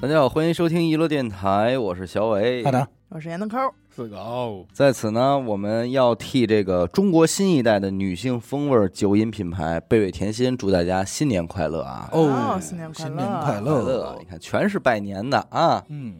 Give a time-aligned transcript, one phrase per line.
[0.00, 2.62] 大家好，欢迎收听娱乐电台，我是小伟。
[2.62, 2.70] 好。
[2.70, 3.58] 的，我是闫德抠，
[3.90, 12.08] 四个哦，在此呢，我们要替这个中国新一代的女性风味酒饮品牌贝贝甜心祝大家新年快乐啊！
[12.12, 13.08] 哦新年快乐。
[13.08, 15.84] 新年快快乐乐，你看全是拜年的啊！
[15.88, 16.14] 嗯，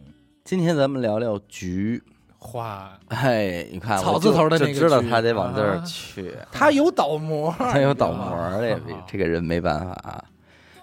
[0.45, 2.03] 今天咱们聊聊菊，
[2.37, 5.85] 花，哎，你看草字头的那个就知道他得往这儿啊。
[5.87, 10.25] 去，他有倒模， 他有倒模儿的，这 这个人没办法啊。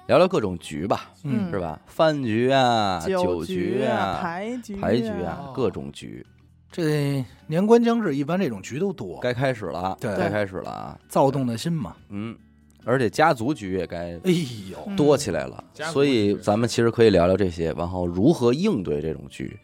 [0.07, 1.79] 聊聊各种局吧，嗯是吧？
[1.87, 6.25] 饭局啊，酒局啊，牌局牌局啊，啊，各种局，
[6.71, 10.99] 这年关将至，一般这种局都多，该开始了，对该开始了啊！
[11.09, 11.95] 躁动的心嘛。
[12.09, 12.37] 嗯，
[12.83, 14.31] 而且家族局也该哎
[14.69, 19.57] 呦，嗯多起来了，所以咱们其实可以聊聊这些，然后如何应对这种局，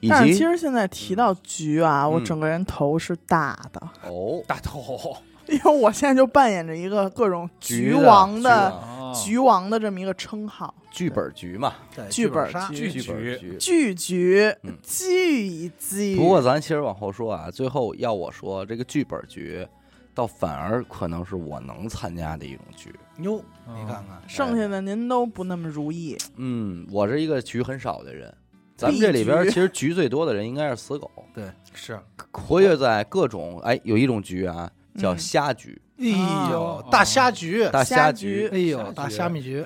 [0.00, 5.14] 以但是其实现在提到局啊，我嗯整个人头是大的，哦，大头，
[5.52, 8.82] 因为我现在就扮演着一个各种局局王的
[9.14, 10.74] 局王的这么一个称号。
[10.90, 11.74] 剧本局嘛，
[12.10, 13.58] 剧本杀局剧局，局。
[13.58, 13.94] 聚
[15.78, 16.16] 局。
[16.16, 19.66] 不过咱其实往后说啊，最后要我说这个剧本局，
[20.14, 22.94] 倒反而可能是我能参加的一种局。
[23.18, 26.16] 哟，哦你看看，剩下的您都不那么如意。
[26.36, 28.34] 嗯，我是一个局很少的人。
[28.76, 31.98] 咱们这里边其实局最多的人应该是死狗，对，是，
[32.32, 35.18] 活跃在各种哎，有一种局啊叫嗯。
[35.18, 36.06] 虾局，哎
[36.50, 39.64] 呦哦，大虾局，大虾局局，哎呦，大虾米局，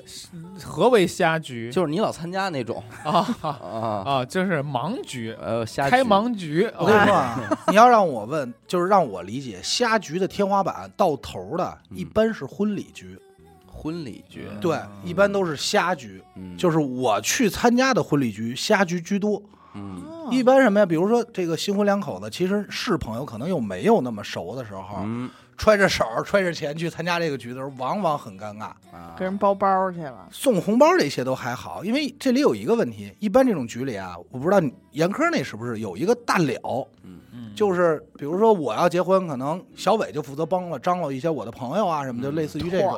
[0.62, 1.70] 何为虾局？
[1.72, 2.83] 就是你老参加那种。
[3.05, 6.70] 啊 啊，啊，就是盲局，呃，虾开盲局。
[6.78, 11.96] 我跟你说哦啊， 你要让我问，就是让我理解，虾局的天花板到头的，嗯。
[11.96, 13.18] 一般是婚礼局，
[13.66, 16.22] 婚礼局，嗯对，一般都是虾局。
[16.36, 19.42] 嗯，就是我去参加的婚礼局，虾局居多。
[19.77, 20.84] 嗯哦一般什么呀？
[20.86, 28.64] 比如说这个新婚两口子，其实是朋友，可能又没有那么熟的时候，嗯揣着手、揣着钱去参加这个局的时候，往往很尴尬。
[28.92, 30.28] 啊给人包包去了。
[30.30, 37.20] 送红包这些都还好，因为这里有一个问题，一般这种局里啊，我不知道你严科那是不是有一个大了，嗯
[37.55, 42.95] 就是比如说我要结婚，可能小伟就负责帮了张罗一些我的朋友啊什么，就嗯类似于这种。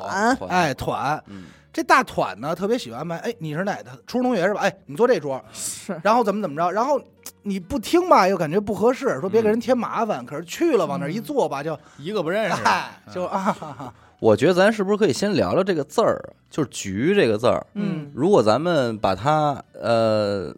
[0.49, 1.45] 哎，团嗯
[1.79, 3.17] 这大团呢，特别喜欢安排。
[3.19, 4.63] 哎，你是哪的初中同学是吧？
[4.63, 7.01] 哎，你坐这桌，是然后怎么怎么着，然后
[7.45, 10.27] 你不听吧，又感觉不合适，说别给人添麻烦。
[10.27, 12.63] 可是去了往那儿一坐吧，就一个不认识。
[12.65, 17.65] 哎，就啊哈哈，我觉得咱是不是可以先聊聊这个字儿，就是“局”这个字儿。
[17.75, 20.53] 嗯如果咱们把它呃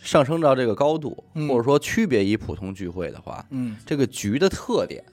[0.00, 5.04] 上升到这个高度，嗯或者说区别于普通聚会的话，嗯这个局的特点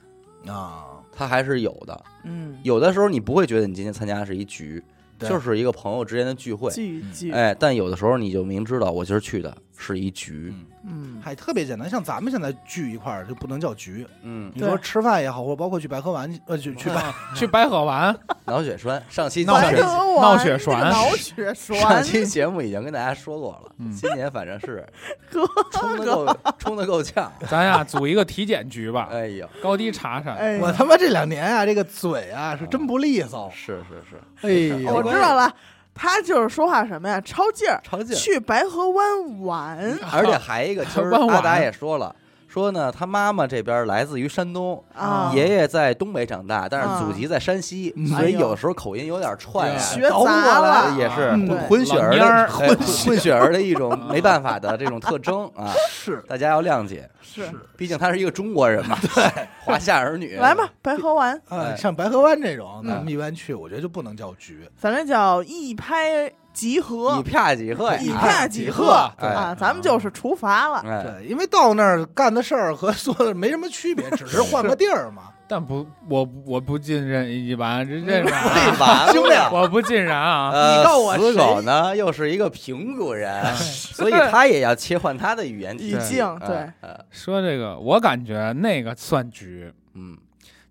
[0.46, 2.04] 啊，它还是有的。
[2.24, 4.84] 嗯，有的时候你不会觉得你今天参加的是一局，对
[5.28, 6.70] 就是一个朋友之间的聚会。
[6.70, 7.30] 聚聚。
[7.32, 10.54] 哎，但有的时候你就明知道我今儿去的是一局。
[10.54, 10.66] 嗯。
[10.84, 11.88] 嗯，还特别简单。
[11.88, 18.12] 像咱们现在聚一块儿就不能叫局，嗯，你说吃饭也好，或者包括去百合玩，呃，去去百啊去白河玩，
[18.46, 20.80] 脑血栓，上期闹血白河湾闹血栓。
[20.80, 23.92] 那个闹血上，期节目已经跟大家说过了，嗯。
[23.92, 24.84] 今年反正是
[25.30, 27.32] 哥冲的够冲的够呛。
[27.48, 30.34] 咱呀组一个体检局吧，哎呦，高低查查。
[30.60, 33.48] 我他妈这两年啊，这个嘴啊是真不利索。
[33.54, 35.54] 是是是，哎呦，我知道了，
[35.94, 38.16] 他就是说话什么呀，超劲儿，超劲。
[38.16, 39.78] 去白河湾玩。
[40.12, 42.14] 而且还一个，今儿弯弯阿达也说了，
[42.52, 45.32] 说呢，他妈妈这边来自于山东，啊。
[45.34, 48.06] 爷爷在东北长大，但是啊祖籍在山西，嗯。
[48.08, 49.78] 所以有时候口音有点串啊。
[49.78, 51.48] 学倒过杂来了，也是嗯。
[51.48, 52.44] 混混血儿的老蔫儿。
[52.44, 56.22] 哎 混混血儿的一种没办法的这种特征啊， 是。
[56.28, 57.50] 大家要谅解，是。
[57.74, 62.90] 毕竟他是一个中国人嘛， 对，华夏儿女，来吧，白河湾，啊，哎像白河湾这种，嗯。
[62.90, 64.68] 咱们一般去，我觉得就不能叫局。
[64.76, 67.18] 咱这叫一拍即合。
[67.18, 69.10] 以，啪即合，一啪拍即合。
[69.18, 70.78] 哎啊，咱们就是除罚了。
[70.86, 75.24] 哎，对，因为到那儿干的事儿和做的没什么区别， 只是换个地儿嘛。
[75.48, 78.22] 但不，我我不尽认一般，这这
[79.12, 80.50] 兄弟 我不尽然啊。
[80.50, 85.98] 呃，你告诉我死狗呢又是一个平谷人，所以他也要切换他的语言体语。
[85.98, 86.70] 境对。
[87.10, 90.16] 说这个，我感觉那个算局，嗯。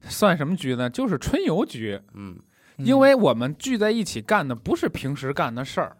[0.10, 0.90] 算什么局呢？
[0.90, 2.36] 就是春游局，嗯
[2.86, 5.96] 因为我们聚在一起干的不是平时干的事儿，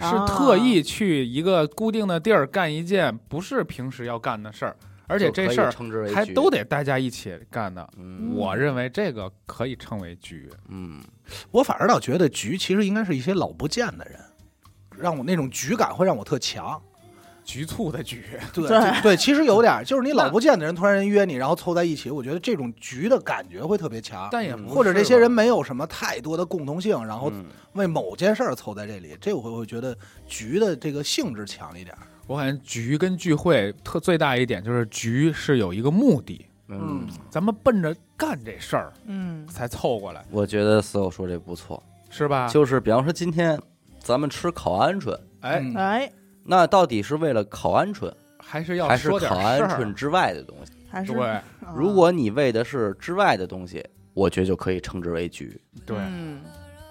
[0.00, 4.76] 是特意去一个固定的地儿干一件不是平时要干的事儿，
[5.06, 5.70] 而且这事儿
[6.14, 7.86] 还都得，得大家一起干的。
[7.98, 10.50] 嗯我认为这个可以称为局。
[10.68, 11.02] 嗯
[11.50, 14.18] 我反而倒觉得局其实应该是一些老不见的人，
[14.96, 16.80] 让我那种局感会让我特强。
[17.44, 24.28] 局促的局，对 对对，其实有点，就是你老不见的人突然人约你，然后凑在一起，我觉得这种局的感觉会特别强。
[24.32, 27.44] 但也不或者这些人没有什么太多的共同性，然后嗯
[27.74, 29.96] 为某件事儿凑在这里，这我会会觉得
[30.26, 31.94] 局的这个性质强一点。
[32.26, 42.48] 我感觉局跟聚会特最大一点就是局是有一个目的，嗯，咱们奔着干这事儿嗯，才凑过来，我觉得死狗说这不错，是吧？
[42.48, 43.60] 就是比方说今天
[43.98, 46.12] 咱们吃烤鹌鹑，哎，嗯哎，
[46.44, 50.72] 那到底是为了烤鹌鹑，还是要还是说点烤鹌事儿鹑之外的东西？
[50.90, 51.26] 还是对。
[51.26, 51.42] 啊
[51.74, 55.60] 如果你为的是之外的东西，我觉得就可以称之为局。
[55.84, 56.40] 对，嗯。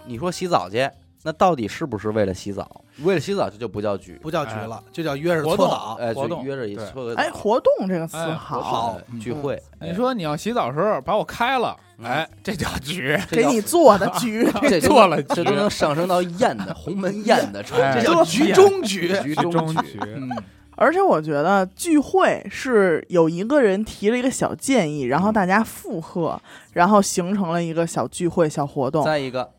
[0.06, 0.90] 你说洗澡去，
[1.24, 2.82] 那到底是不是为了洗澡？
[3.04, 5.98] 为了洗澡，这就不叫局，不叫局了，就叫约着搓澡。
[6.00, 9.56] 哎，活动就约着一对搓个澡哎，活动这个词哎好，好哎聚会。
[9.80, 19.08] 哎你说你要洗澡的时候把我开了，嗯哎，这叫局，给你做的 局，这都做了局这都能上升到宴的鸿门 宴的程哎度，这叫局中局。
[19.22, 20.00] 局中中局。
[20.02, 20.30] 嗯，
[20.76, 26.40] 而且我觉得聚会是有一个人提了一个小建议，然后大家附和，
[26.74, 29.04] 然后形成了一个小聚会、小活动。
[29.06, 29.50] 再一个，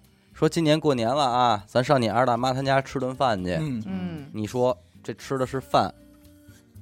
[0.44, 3.52] 说今年过年了啊，咱上你二大妈她家吃顿饭去。
[3.52, 5.90] 嗯，嗯，你说这吃的是饭，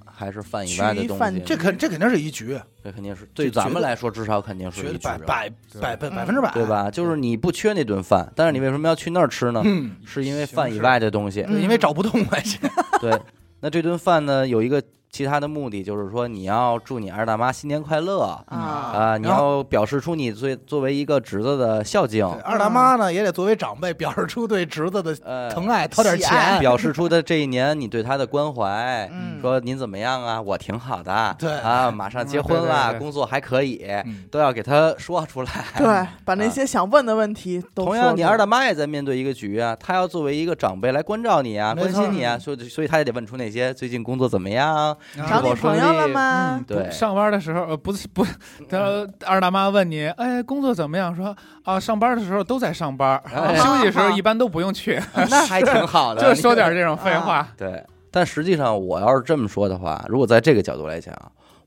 [0.05, 1.41] 还是饭以外的东西？
[1.47, 5.49] 这肯这肯定是一局，这肯定是对咱们来说，至少肯定是对一局，百百
[5.81, 6.67] 百百嗯百分之百，对？
[6.67, 6.91] 吧？
[6.91, 9.63] 就是你不缺那顿饭，但是你为什么要去那儿吃呢？
[9.65, 11.43] 嗯，是因为饭以外的东西。
[11.47, 12.59] 嗯因为找不动关系。
[13.01, 13.17] 对，
[13.61, 14.83] 那这顿饭呢，有一个
[15.13, 26.59] 其他的目的，就是说你要祝你二大妈新年快乐啊，啊，你要表示出你作作为一个侄子的孝敬，二大妈呢也得作为长辈表示出对侄子的呃，疼爱，掏点钱。
[26.61, 29.07] 表示出的这一年你对他的关怀。
[29.13, 30.41] 嗯，说您怎么样啊？
[30.41, 31.53] 我挺好的，对。
[31.59, 32.99] 啊，马上结婚嗯对了，对对。
[32.99, 34.25] 工作还可以，嗯。
[34.31, 35.51] 都要给他说出来。
[35.77, 44.97] 对，把那些想问的问题都同样，你二大妈也在面对一个局啊，她要作为一个长辈来关照你啊，关心你啊，所以所以她也得问出那些最近工作怎么样，
[45.29, 46.57] 找女朋友了吗？
[46.59, 48.25] 嗯对，上班的时候，呃，不是不，
[48.69, 51.15] 他二大妈问你，哎，工作怎么样？
[51.15, 55.01] 说啊，上班的时候都在上班，哎休息的时候一般都不用去，
[55.31, 57.49] 那还挺好的， 就说点这种废话。
[57.57, 57.85] 对。
[58.15, 61.15] 但实际上，我要是这么说的话，如果在这个角度来讲，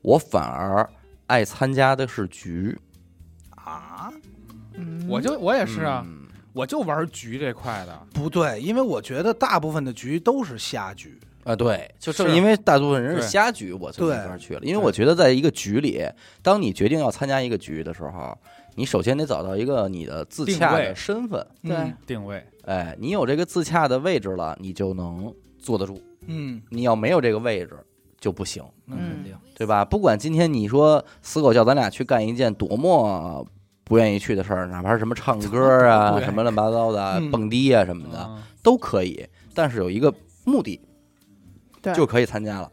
[0.02, 0.88] 我反而
[1.26, 2.78] 爱参加的是局。
[3.50, 4.12] 啊，
[4.74, 6.22] 嗯我就我也是啊，嗯
[6.52, 11.18] 我就玩局这块的，不对，因为我觉得大部分的局都是瞎局。
[11.46, 14.60] 啊，对，就正是因为大部分人是瞎局，我就没对法去了。
[14.64, 16.04] 因为我觉得，在一个局里，
[16.42, 18.36] 当你决定要参加一个局的时候，
[18.74, 21.46] 你首先得找到一个你的自洽的身份。
[21.62, 25.94] 对嗯定位哎，你有这个自洽的位置了，你就能坐得住；
[26.26, 27.78] 嗯，你要没有这个位置，
[28.18, 29.32] 就不行，那肯定。
[29.54, 29.84] 对吧？
[29.84, 33.46] 不管今天你说死狗叫咱俩去干一件多么
[33.84, 39.24] 不愿意去的事儿，哪怕是什么唱歌啊、 什么乱七八糟的、嗯蹦迪啊什么的，嗯都可以。
[39.54, 40.12] 但是有一个
[40.44, 40.78] 目的，
[41.92, 41.94] 对。
[41.94, 42.70] 就可以参加了，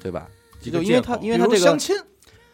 [0.00, 0.28] 对吧？
[0.60, 1.96] 就因为他，因为他这个相亲、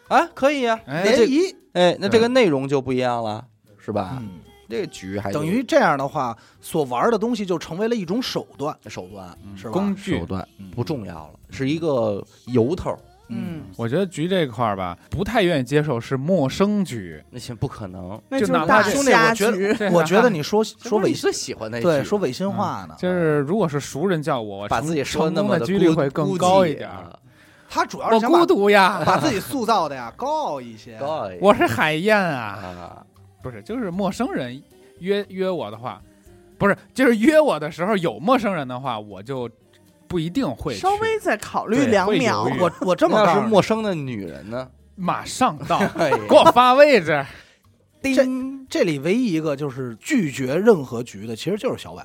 [0.08, 3.46] 啊，可以啊，哎联那这谊，哎，那这个内容就不一样了，
[3.78, 4.18] 是吧？
[4.20, 8.76] 嗯，这个局还等于这样的话，所玩的东西就成为了一种手段。
[8.88, 9.56] 手段，嗯。
[9.56, 9.72] 是吧？
[9.72, 10.18] 工具。
[10.18, 10.70] 手段嗯。
[10.70, 12.94] 不重要了，是一个由头。
[13.28, 26.90] 嗯，我觉得局这块儿吧，不太愿意接受是陌生局，那行不可能，那就大怕兄弟，瞎我觉局得，我觉得你说说违这不是你最喜欢那对说违心话呢，就是如果是熟人叫我，我把自己说成功那么的几率会更高一点
[27.68, 30.96] 他主要是孤独呀， 把自己塑造的呀高傲一些。
[30.98, 33.06] 高一点我是海燕啊，啊，
[33.42, 34.62] 不是，就是陌生人
[35.00, 36.00] 约约我的话，
[36.56, 39.50] 不是，就是约我的时候有陌生人的话，我就
[40.14, 42.48] 不一定会稍微再考虑两秒。
[42.60, 44.68] 我我这么是告诉陌生的女人呢？
[44.94, 47.26] 马上到， 给我发位置。
[48.00, 48.24] 这，
[48.70, 52.02] 这里唯一一个就是拒绝任何局的，其实就是小伟。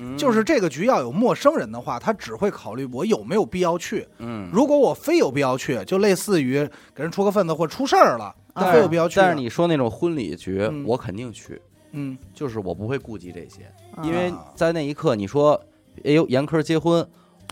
[0.00, 4.06] 嗯就是这个局要有陌生人的话，他只会考虑我有没有必要去。
[4.18, 6.58] 嗯，如果我非有必要去，就类似于
[6.94, 9.16] 给人出个份子或出事儿了，他非有必要去。
[9.18, 11.58] 但是你说那种婚礼局，嗯我肯定去，
[11.92, 13.64] 嗯，就是我不会顾及这些，
[13.96, 15.58] 啊因为在那一刻，你说，
[16.04, 17.06] 哎呦，严科结婚，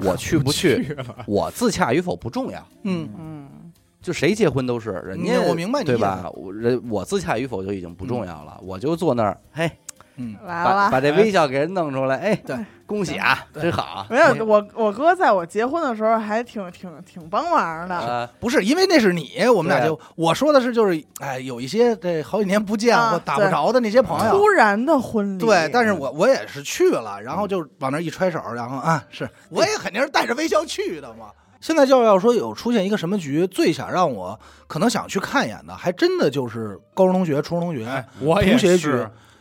[0.04, 1.24] 我去不去， 了？
[1.26, 3.48] 我自洽与否不重要，嗯嗯，
[4.00, 6.30] 就谁结婚都是人家，嗯我明白你意思对吧？
[6.34, 9.70] 我人我自洽与否就已经不重要了，我就坐那儿，嘿，
[10.18, 10.90] 嗯，来把了。
[10.90, 12.56] 把这微笑给人弄出来，哎，对，
[12.86, 17.94] 恭喜啊，真好啊，没有，我我哥在我结婚的时候还挺挺挺帮忙的。
[17.94, 31.26] 啊，不是因为那是你，我们俩就我说的是就是，哎，有一些这好几年不见啊或打不着的那些朋友突，然的婚礼，对，但是我我也是去了，然后就往那一揣手，然后啊，是我也肯定是带着微笑去的嘛。
[31.60, 38.88] 现在就要说有出现一个什么局，最想让我可能想去看一眼的，还真的就是高中同学、初中同学，哎，我也同学局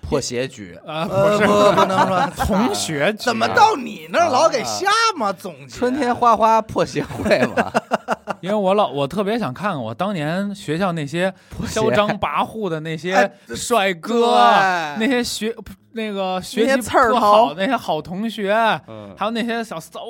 [0.08, 1.48] 破鞋局，啊，呃，不是。
[1.48, 2.28] 不不能说。
[2.46, 5.34] 同学局，怎么到你那儿老给瞎嘛？
[5.34, 7.72] 总结春天花花破鞋会嘛，
[8.42, 11.34] 因为我老我特别想看看我当年学校那些
[11.68, 14.38] 嚣张跋扈的那些哎帅哥，
[14.98, 15.56] 对那些学
[15.94, 18.54] 那个学习刺儿特好那些好同学，
[18.88, 20.02] 嗯，还有那些小骚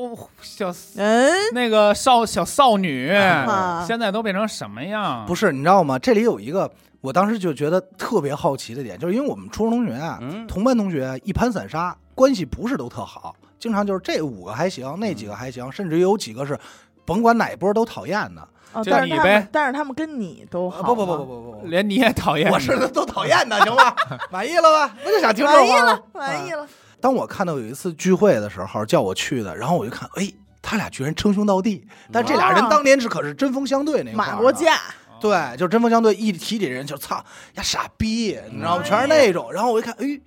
[0.41, 1.31] 小嗯？
[1.53, 3.83] 那个少小少女，啊。
[3.87, 5.25] 现在都变成什么样？
[5.25, 5.97] 不是，你知道吗？
[5.97, 6.69] 这里有一个，
[7.01, 16.57] 我当时就觉得特别好奇的点，就是因为我们初中同学啊，嗯同班同学一盘散沙，关系不是都特好，经常就是这五个还行，那几个还行，甚至有几个是
[17.05, 18.47] 甭管哪波都讨厌的。
[18.73, 23.95] 哦，就但是他你呗们，但是他们跟你都好啊不不不不不不不，连你也讨厌，我是都讨厌的，行吧？
[24.29, 24.93] 满意了吧？
[25.05, 26.63] 我就想听这话满意了，满意了。
[26.63, 26.67] 了。
[26.99, 30.29] 当我看到有一次聚会的时候，叫我去的，然后我就看，哎，
[30.61, 34.77] 他俩居然称兄道弟，但这俩人当年是可是针锋相对那块儿的马国架，
[35.19, 37.15] 对，就针锋相对，一提这人就操
[37.55, 38.83] 呀傻逼，你知道吗？
[38.83, 39.51] 全是那种。
[39.51, 40.19] 然后我一看，哎，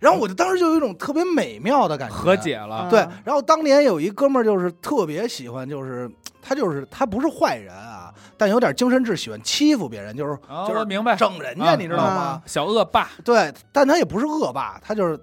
[0.00, 6.10] 然后我就当时就有一种特别美妙的感觉，和解了，对嗯，然后当年有一哥们儿就是特别喜欢，就是
[6.40, 12.42] 他就是他不是坏人啊，但有点精神质，喜欢欺负别人，就是、哦就是明白整人家，啊你知道吗？
[12.46, 15.18] 小恶霸，对，但他也不是恶霸，他就是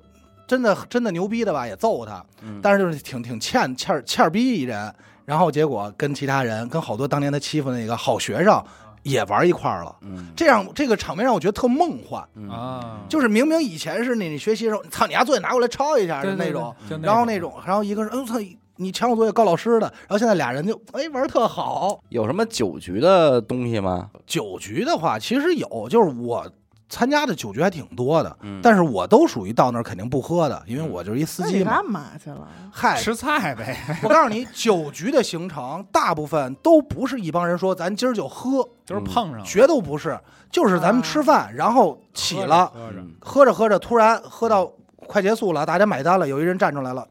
[0.46, 4.94] 真的真的牛逼的吧，也揍他，嗯但是就是挺挺欠欠儿欠儿逼一人。
[5.26, 8.62] 然后结果跟其他人，跟好多当年他欺负那个好学生
[9.04, 9.96] 也玩一块儿了。
[10.02, 18.36] 嗯这样这个场面让我觉得特梦幻，嗯啊，就是明明以前是你学习的时候，操你丫作业拿过来抄一下的那种，然后那种，然后一个人，嗯操，
[18.78, 22.00] 你抢我作业告老师的，然后现在俩人就哎玩儿特好。
[22.10, 24.10] 有什么酒局的东西吗？
[24.26, 26.46] 酒局的话，其实有，就是我
[26.94, 28.60] 参加的酒局还挺多的，嗯。
[28.62, 32.48] 但是我都属于到那儿肯定不喝的，因为我就是一司机你干嘛去了？
[32.72, 40.20] 嗨，吃菜呗，我告诉你，酒局的行程大部分都不是一帮人说咱今儿就喝，就是碰上了，绝都不是，
[40.52, 43.16] 就是咱们吃饭，然后起了，喝着，嗯。
[43.20, 44.72] 喝着喝着，突然喝到
[45.08, 47.08] 快结束了，大家买单了，有一人站出来了，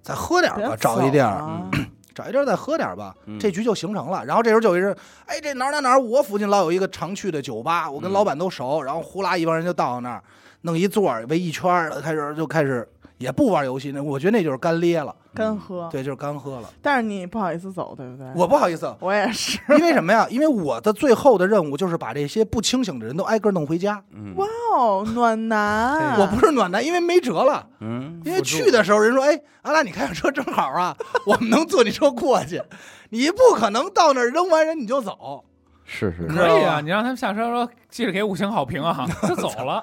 [0.00, 1.70] 再喝点吧，别找一地儿，走啊
[2.18, 4.24] 找一地儿再喝点吧，嗯这局就形成了。
[4.24, 4.92] 然后这时候就有一人，
[5.26, 10.22] 哎，这哪儿哪儿哪儿，我附近老有一个常去的酒吧，我跟嗯老板都熟，然后呼啦一帮人就到那儿，
[10.62, 12.86] 弄一座儿围一圈儿，开始就开始
[13.18, 15.88] 也不玩游戏，那我觉得那就是干咧了，干喝。
[15.90, 16.70] 对，就是干喝了。
[16.80, 18.26] 但是你不好意思走，对不对？
[18.34, 19.58] 我不好意思，我也是。
[19.70, 20.26] 因为什么呀？
[20.30, 24.02] 因为我的最后的任务就是把这些不清醒的人都挨个弄回家。
[24.14, 24.46] 嗯哇
[24.76, 26.18] 哦，暖男！
[26.20, 27.66] 我不是暖男，因为没辙了。
[27.80, 30.96] 嗯因为去的时候人说：“哎，阿拉，你开着车正好啊，
[31.26, 32.62] 我们能坐你车过去。”
[33.10, 35.44] 你不可能到那儿扔完人你就走。
[35.84, 36.34] 是是是。
[36.36, 39.82] 可以啊，知道吧你让他们下车说记得给五星好评啊，就走了。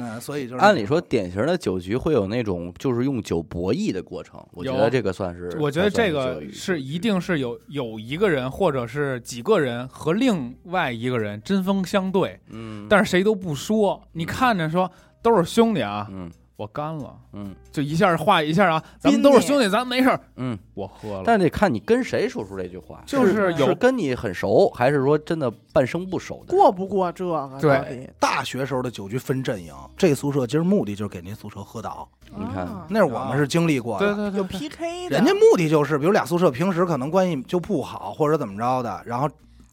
[0.00, 14.02] 嗯，所以就是按理说，典型的酒局会有那种就是用酒博弈的过程，我觉得这个算是，我觉得这个是一定是有有一个人或者是几个人和另外一个人针锋相对，嗯，但是谁都不说。
[14.12, 14.90] 你看着说
[15.22, 16.30] 都是兄弟啊，嗯
[16.60, 20.20] 我干了，嗯就一下画一下啊，咱们都是兄弟，咱们没事儿。
[20.36, 26.54] 嗯，我喝了，但得看你跟谁说出这句话，就是有是跟你很熟，还是说真的半生不熟的？
[26.54, 27.58] 过不过这个？
[27.62, 39.26] 对大学时候的酒局分阵营，这宿舍今儿目的就是给您宿舍喝倒，你看啊那是我们是经历过对对对，PK 的，人家目的就是，比如俩宿舍平时可能关系就不好，或者怎么着的，然后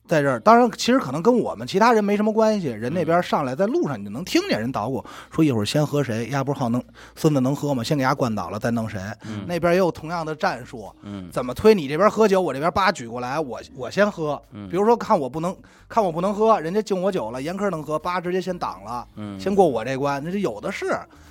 [0.08, 2.68] 在这儿，当然其实可能跟我们其他人没什么关系。
[2.68, 6.82] 人那边上来在路上你就能听见人捣鼓，说一会儿先喝谁，丫不是好能
[7.16, 7.84] 孙子能喝吗？
[7.84, 9.00] 先给丫灌倒了，再弄谁。
[9.26, 14.42] 嗯那边也有同样的战术，嗯怎么推你这边喝酒，我这边叭举过来，我我先喝。
[14.54, 15.56] 嗯，比如说看我不能
[15.90, 20.86] 看我不能喝，人家敬我酒了，严科能喝，叭直接先挡了，嗯先过我这关，那就有的是。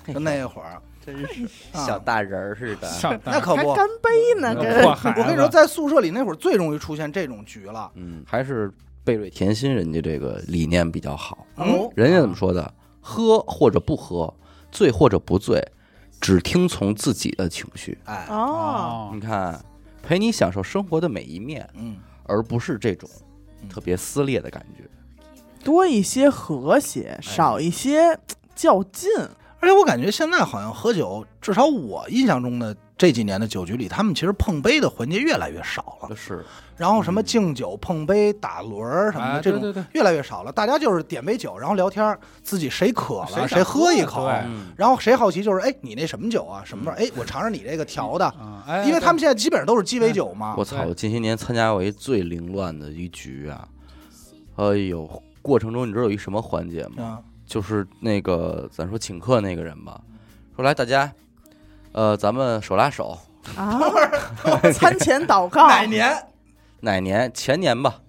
[0.07, 2.89] 就那会儿，真是 啊小大人儿似的。
[2.89, 4.55] 上那可不，还干杯呢，
[5.17, 7.91] 我跟你说，在宿舍里那会儿最容易出现这种局了。
[7.95, 8.71] 嗯，还是
[9.05, 11.47] 贝瑞甜心人家这个理念比较好。
[11.57, 12.75] 嗯，人家怎么说的？
[13.01, 14.35] 喝或者不喝，
[14.73, 15.65] 醉或者不醉，
[16.21, 17.97] 只听从自己的情绪。
[18.05, 19.65] 哎，哦，你看，
[20.03, 23.09] 陪你享受生活的每一面，嗯，而不是这种
[23.63, 24.83] 嗯特别撕裂的感觉。
[25.63, 28.19] 多一些和谐，少一些
[28.57, 29.09] 较劲。
[29.67, 36.15] 而且我感觉现在好像喝酒，至少我印象中的这几年的酒局里，他们其实碰杯的环节越来越少了。
[36.15, 36.45] 是，
[36.77, 40.53] 然后什么敬酒、碰杯、打轮儿什么的，哎这种对对对越来越少了。
[40.53, 46.63] 大家就是点杯酒，然后聊天儿，自己谁渴了谁谁喝一口，对嗯然后谁好奇就是，哎，你那什么酒啊？
[46.65, 46.95] 什么味儿？
[46.97, 50.55] 哎，我尝尝你这个调的，啊，哎，因为他们现在基本上都是鸡尾酒嘛。
[50.57, 50.77] 我操！
[50.77, 53.67] 对我近些年参加过一最凌乱的一局啊，
[54.55, 55.11] 哎呦，
[55.43, 56.95] 过程中你知道有一什么环节吗？
[56.99, 60.01] 嗯，就是那个咱说请客那个人吧，
[60.55, 61.11] 说来大家，
[61.93, 63.17] 呃，咱们手拉手，
[63.57, 63.81] 啊，
[64.73, 66.27] 餐前祷告，哪年？
[66.81, 67.31] 哪年？
[67.33, 68.01] 前年吧，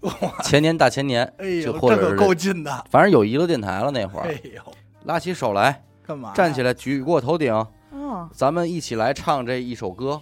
[0.43, 2.85] 前年大前年，哎呦，就或者是这可够近的。
[2.89, 4.61] 反正有娱乐电台了那会哎儿，呦，
[5.03, 6.33] 拉起手来，干嘛？
[6.33, 7.53] 站起来，举过头顶，
[7.91, 10.19] 嗯，咱们一起来唱这一首歌，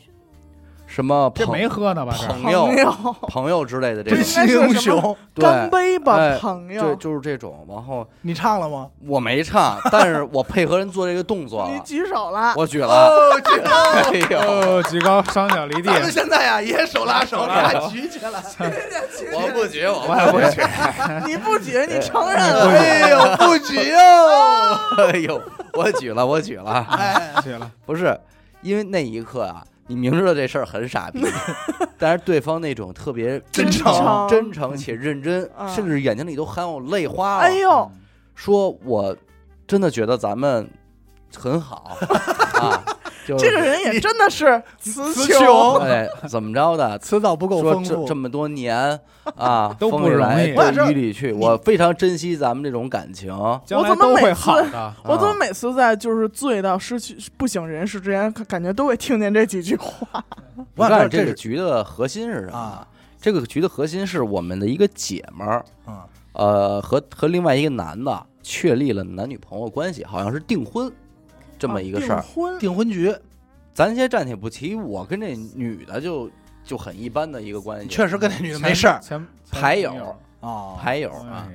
[0.95, 2.15] 什么这朋没喝呢吧？
[2.41, 6.95] 朋友朋友，朋友之类的这英雄，对，干杯吧，哎朋友就。
[6.95, 7.65] 就是这种。
[7.67, 8.87] 然后你唱了吗？
[9.05, 13.69] 我没唱，但是我配合人做这个动作 你，举手了，我举了，哦，这个
[14.07, 17.45] 哎呦，哦，举高双脚离地，咱们现在呀也手拉手，
[17.91, 18.41] 举起来。
[19.33, 20.61] 我不举，我我也不举。
[21.27, 22.69] 你不举，你承认了。
[22.69, 23.97] 哎呦，不举哟！
[25.11, 25.41] 哎呦，
[25.73, 28.17] 我举了，我举了，哎，举了，不是
[28.61, 31.24] 因为那一刻啊，你明知道这事儿很傻逼，
[31.98, 37.42] 但是对方那种特别真诚诚、真诚且认真，嗯甚至眼睛里都含有泪花了。
[37.44, 37.89] 哎呦，
[38.34, 39.15] 说我
[39.68, 40.68] 真的觉得咱们
[41.38, 41.98] 很好
[42.60, 42.84] 啊，
[43.25, 46.98] 就是这个人也真的是词词穷，哎怎么着的？
[47.00, 49.00] 词藻不够说丰富，这这么多年
[49.36, 53.36] 啊，都不风里来容易这雨里去，我非常珍惜咱们这种感情。
[53.38, 54.50] 我怎么每次。
[55.03, 60.24] 我怎么啊每次在就是醉到失去不省人事之前，感觉都会听见这几句话？
[60.75, 62.88] 我告诉你，这个我想这是局的核心是什么啊？
[63.20, 65.98] 这个局的核心是我们的一个姐们儿，嗯
[66.34, 70.91] 呃，和和另外一个男的确立了男女朋友关系，好像是订婚
[71.57, 72.21] 这这么一个事儿。
[72.21, 73.15] 婚订婚局
[73.74, 76.29] 咱先暂且不提，我跟这女的就
[76.63, 79.01] 就很一般的一个关系，确实跟那女的没事儿
[79.51, 80.75] 牌友啊。
[80.79, 81.47] 牌友啊。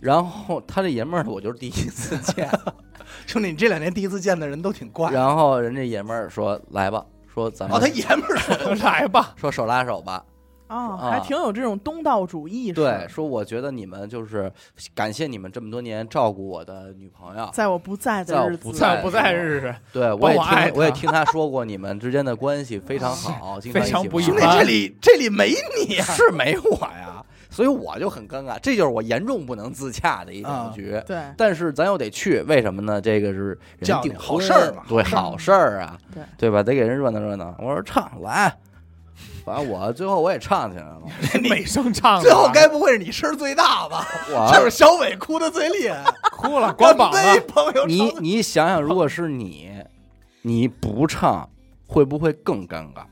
[0.00, 2.48] 然后他这爷们儿，我就是第一次见。
[3.26, 5.10] 兄弟，你这两年第一次见的人都挺怪。
[5.10, 10.22] 然后人家爷们儿说：“来吧，说咱哦，们他爷们儿说 来吧，说手拉手吧。
[10.68, 12.74] 啊，啊还挺有这种东道主意识。
[12.74, 14.50] 对，，说我觉得你们就是
[14.94, 17.48] 感谢你们这么多年照顾我的女朋友。
[17.52, 25.54] 在我不在在我的日子，不在在不在日子，对，我也听我也听他说过，你们之间的关系非常好，经常非常一起玩不一般兄弟，这里这里没
[25.86, 26.04] 你啊。
[26.04, 31.00] 是没我呀，所以我就很尴尬，这就是我严重不能自洽的一啊种局。
[31.06, 33.00] 对但是咱又得去，为什么呢？
[33.00, 36.62] 这个是人叫好事儿嘛对，好事儿好事儿啊，对对吧？
[36.62, 37.54] 得给人热闹热闹。
[37.58, 38.54] 我说唱来，
[39.46, 41.00] 反正我最后我也唱起来了，
[41.48, 44.04] 美声唱的，最后该不会是你声儿最大吧？
[44.28, 46.04] 我 就是小伟哭的最厉害，
[46.36, 49.70] 哭了，光膀子，朋友你你想想，如果是你，
[50.42, 51.48] 你不唱
[51.86, 53.04] 会不会更尴尬？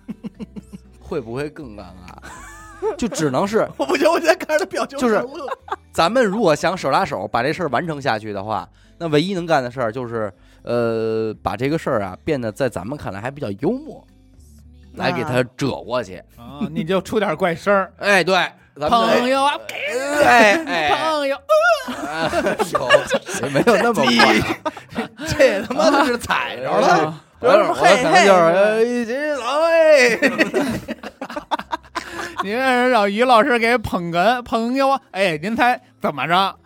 [1.00, 2.96] 会不会更尴尬？
[2.98, 5.46] 就只能是我不行，我现在看着他表情就是乐
[5.92, 14.04] 咱们如果想手拉手把这事儿完成下去的话，那唯一能干的事儿就是，呃，把这个事儿啊变得在咱们看来还比较幽默，
[14.96, 16.16] 来给他折过去。
[16.36, 18.34] 啊，你就出点怪声儿，哎，对，
[18.80, 19.54] 咱们朋友啊，
[20.25, 21.36] 哎哎，朋友，
[21.86, 22.30] 哎
[22.73, 22.88] 呦，
[23.42, 25.08] 也没有那么坏啊。
[25.28, 26.88] 这他妈的是踩着了。
[26.88, 30.19] 啊我我可能就是呃一起走哎，
[32.42, 36.56] 您让让于老师给捧哏，朋友啊，哎，您猜怎么着？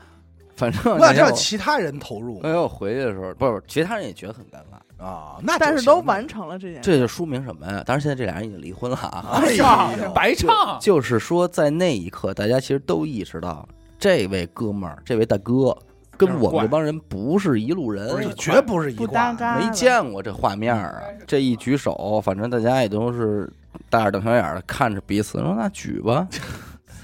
[0.55, 6.81] 反正那叫其他人投入哎呦，我回去的时候，不是其他人也觉得很尴尬，啊，那但是都完成了这件事。
[6.83, 7.83] 这就说明什么呀？
[7.87, 9.41] 当然，现在这俩人已经离婚了啊。
[9.41, 13.67] 哎呀白唱，就是说，在那一刻，大家其实都意识到，
[13.99, 15.77] 这位哥们儿，这位大哥，
[16.17, 21.01] 跟我们这帮人不是一路人不，是绝不是一不挂搭嘎，没见过这画面啊。
[21.27, 23.49] 这一举手，反正大家也都是
[23.89, 26.27] 大眼瞪小眼的看着彼此，说那举吧。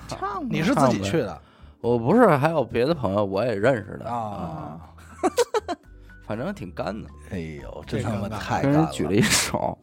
[0.08, 1.40] 唱吧， 你是自己去的
[1.80, 4.80] 我不是，还有别的朋友我也认识的，啊？
[6.26, 8.88] 反正挺干的，哎呦，真这他妈尴尬太干了！
[8.92, 9.76] 举了一手。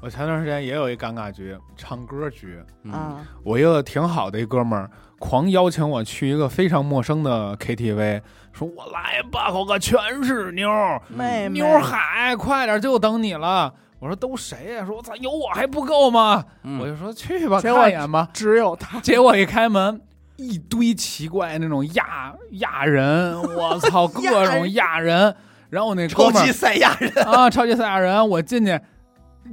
[0.00, 2.62] 我前段时间也有一尴尬局，唱歌局。
[2.84, 13.74] 嗯，啊，我一个挺好的一哥们儿，狂邀请我去一个非常陌生的 KTV，说我来吧，我可全是妞儿，妹妹妞儿海，快点就等你了。
[13.98, 16.44] 我说都谁呀、说我操，有我还不够吗？
[16.62, 18.28] 嗯我就说去吧，结果看一眼吧。
[18.32, 20.00] 只有他，结果一开门，
[20.36, 25.34] 一堆奇怪那种亚亚人，我操， 各种亚人。
[25.70, 28.78] 然后我那超级赛亚人，啊，超级赛亚人，我进去，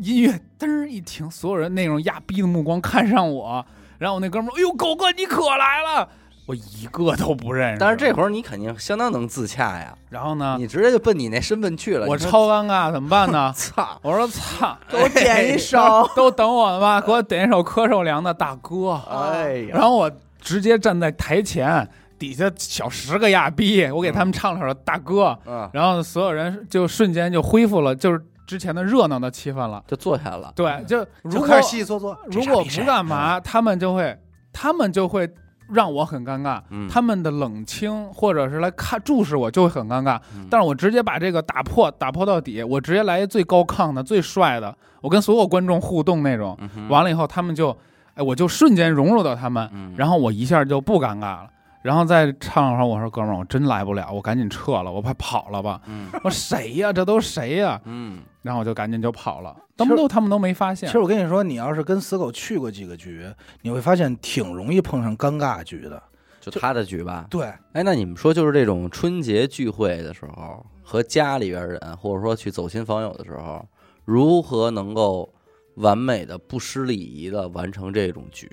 [0.01, 3.65] 音乐噔儿一停，所有人那种压逼的目光看上我，
[3.99, 6.09] 然后我那哥们儿，哎呦，狗哥你可来了，
[6.47, 7.77] 我一个都不认识。
[7.79, 12.07] 但是这会儿你肯定相当能自洽呀，然后呢，你直接就奔你那身份去了。
[12.07, 13.53] 我超尴尬，怎么办呢？
[13.55, 18.99] 操，我说操，给我点一 首，都等我呢吧，给我点一首柯受良的大哥。
[19.09, 29.83] 哎呀，然后我直接站在台前，底下小十个亚逼，我给他们唱了首大哥，嗯，然后所有人就瞬间就恢复了，就是之前的热闹的气氛了。
[29.87, 30.51] 就坐下了。
[30.55, 32.17] 对，就如果就开始细细搓搓。
[32.31, 34.17] 如果不干嘛，他们就会，
[34.51, 35.29] 他们就会
[35.69, 36.61] 让我很尴尬。
[36.69, 40.19] 嗯他们的冷清或者是来看注视我，就会很尴尬。
[40.33, 46.57] 嗯但是我直接把这个打破，打破到底，我直接来一最高亢的、最帅的，我跟所有观众互动那种。
[46.73, 47.77] 嗯完了以后，他们就，
[48.15, 51.49] 哎，我就瞬间融入到他们，嗯然后我一下就不尴尬了。
[51.81, 55.81] 然后再唱的时候，我说哥们儿，我真来不了，我赶紧撤了，我怕跑了吧。
[55.85, 56.91] 嗯我说谁呀？
[56.91, 57.79] 这都谁呀？
[57.85, 60.99] 嗯，然后我就赶紧就跑了，其实他们都他们都没发现其实。
[60.99, 63.25] 我跟你说，你要是跟死狗去过几个局，
[63.61, 66.01] 你会发现挺容易碰上尴尬局的。
[66.39, 67.27] 就他的局吧。
[67.29, 73.65] 对，哎，那你们说，就是这种春节聚会的时候，和家里边人，或者说去走亲访友的时候，
[74.05, 75.29] 如何能够
[75.75, 78.49] 完美的、不失礼仪的完成这种局？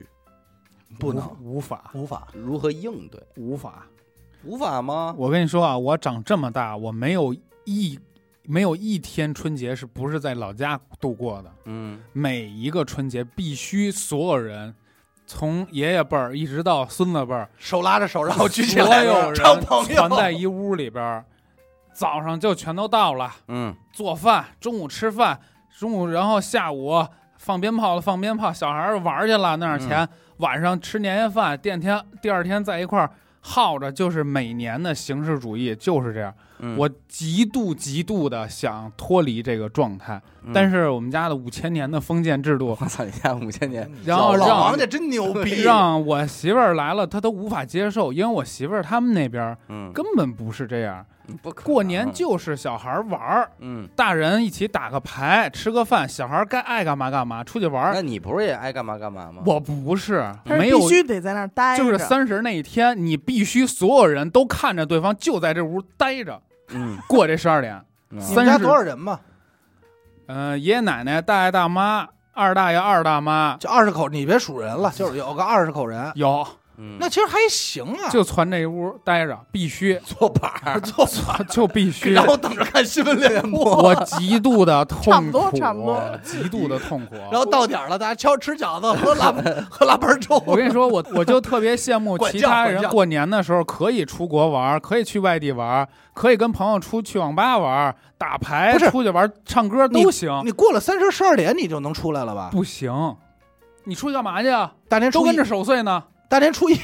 [0.98, 2.28] 不能无法无法。
[2.32, 3.22] 如何应对？
[3.36, 3.86] 无法。
[4.44, 5.14] 无法吗？
[5.16, 7.98] 我跟你说啊，我长这么大，我没有一
[8.42, 11.50] 没有一天春节是不是在老家度过的？
[11.64, 14.74] 嗯每一个春节必须所有人，
[15.26, 21.24] 从爷爷辈儿一直到孙子辈儿，手拉着手，然后举起所来，有人当朋友团在一屋里边儿，
[21.94, 25.40] 早上就全都到了，嗯做饭，中午吃饭，
[25.78, 27.06] 中午然后下午
[27.44, 33.10] 放鞭炮了，放鞭炮，小孩儿玩去了，那点儿钱，晚上吃年夜饭，第二天第二天在一块儿
[33.42, 36.32] 耗着，就是每年的形式主义就是这样。
[36.60, 40.52] 嗯，我极度极度的想脱离这个状态，嗯。
[40.54, 49.54] 但是我们家的五千年的封建制度，我操，你家五千年， 然后老让王家真牛逼， 让我媳妇儿来了，她都无法接受，因为我媳妇儿他们那边
[49.92, 51.04] 根本不是这样，
[51.42, 57.94] 不可过年就是小孩儿玩儿，嗯，大人一起打个牌，吃个饭，小孩儿该爱干嘛干嘛，出去玩儿。
[57.94, 59.42] 那你不是也爱干嘛干嘛吗？
[59.46, 67.74] 我不是，没有必，须得在那儿待着，就是三十那一天，你必须所有人都看着对方就在这屋待着，嗯，过这十二点。
[68.10, 69.18] 嗯你们家三十多少人嘛？
[70.26, 78.08] 嗯、爷爷奶奶、大爷大妈、二大爷、二大妈就二十口，你别数人了，就是有个二十口人，有，嗯，那其实还行啊。
[78.10, 82.12] 就攒这屋待着，必须坐板儿，坐板儿， 就必须。
[82.12, 83.76] 然后等着看新闻联播。
[83.82, 87.14] 我极度的痛苦，差不多差不多极度的痛苦。
[87.30, 89.32] 然后到点儿了，大家敲吃饺子，喝腊
[89.70, 90.42] 喝腊八粥。
[90.46, 100.42] 我跟你说，我我就特别羡慕其他人过年的时候可以出国玩，可以去外地玩，可以跟朋友出去网吧玩、打牌、不是出去玩、唱歌都行。
[100.44, 102.48] 你过了三十十二点，你就能出来了吧？
[102.50, 103.16] 不行，
[103.84, 104.72] 你出去干嘛去啊？
[104.88, 106.78] 大年初一都跟着，守岁呢，大年初一，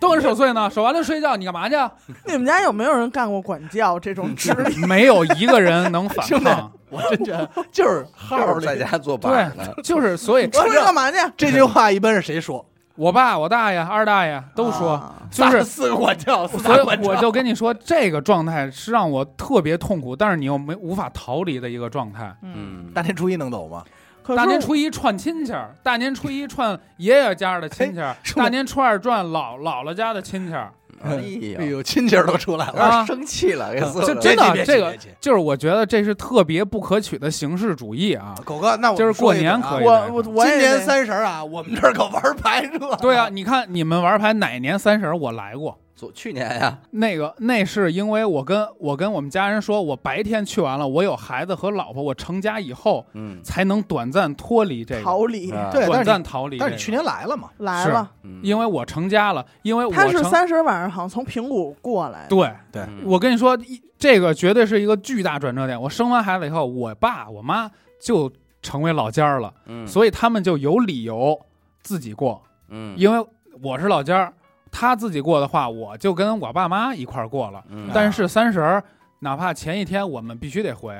[0.00, 1.90] 都跟着守岁呢，守完了睡觉，你干嘛去啊？
[2.26, 4.76] 你们家有没有人干过管教这种职业？
[4.86, 6.72] 没有一个人能反抗。
[6.90, 8.76] 我真觉得就是号就是在。
[8.76, 11.18] 家做板对， 就是所以，出去干嘛去？
[11.36, 12.64] 这句话一般是谁说？
[12.96, 22.34] 我爸、我大爷、二大爷都说，啊就是四个管教，所以大管教我就跟你说，这个状态是让我特别痛苦，但是你又没无法逃离的一个状态。
[22.42, 23.84] 嗯，嗯，大年初一能走吗？
[24.36, 30.72] 大年初一串亲戚儿，大年初一串爷爷家的亲戚儿，大年初二串姥姥姥家的亲戚儿。
[31.02, 31.16] 哎
[31.58, 32.82] 哎呦，亲戚都出来了。
[32.82, 38.34] 啊生气了，给四个这真的这个就是我觉得这是特别不可取的形式主义啊。
[38.44, 39.86] 狗哥，那我就是过年可以以。
[39.86, 42.94] 我我我今年三十啊，我们这儿可玩牌热。
[42.96, 45.79] 对啊，，你看你们玩牌哪年三十我来过？
[46.00, 56.70] 昨去年呀，那个那是因为我跟我跟我们家人说，我白天去完了，我有孩子和老婆，我成家以后嗯才能短暂脱离这个，逃离啊对，短暂逃离、这个。
[56.70, 57.50] 但是你去年来了嘛？
[57.58, 58.10] 来了。
[58.22, 65.78] 嗯，因为我成家了，因为我他是三十晚上好像从平谷过来的，对，对嗯我跟你说，一这个绝对是一个巨大转折点。
[65.78, 68.32] 我生完孩子以后，我爸我妈就
[68.62, 71.38] 成为老家儿了，嗯，所以他们就有理由
[71.82, 73.22] 自己过，嗯，因为
[73.62, 74.32] 我是老家儿，
[74.70, 77.62] 他自己过的话，我就跟我爸妈一块儿过了。
[77.68, 78.82] 嗯，但是三十儿，
[79.20, 80.94] 哪怕前一天我们必须得回，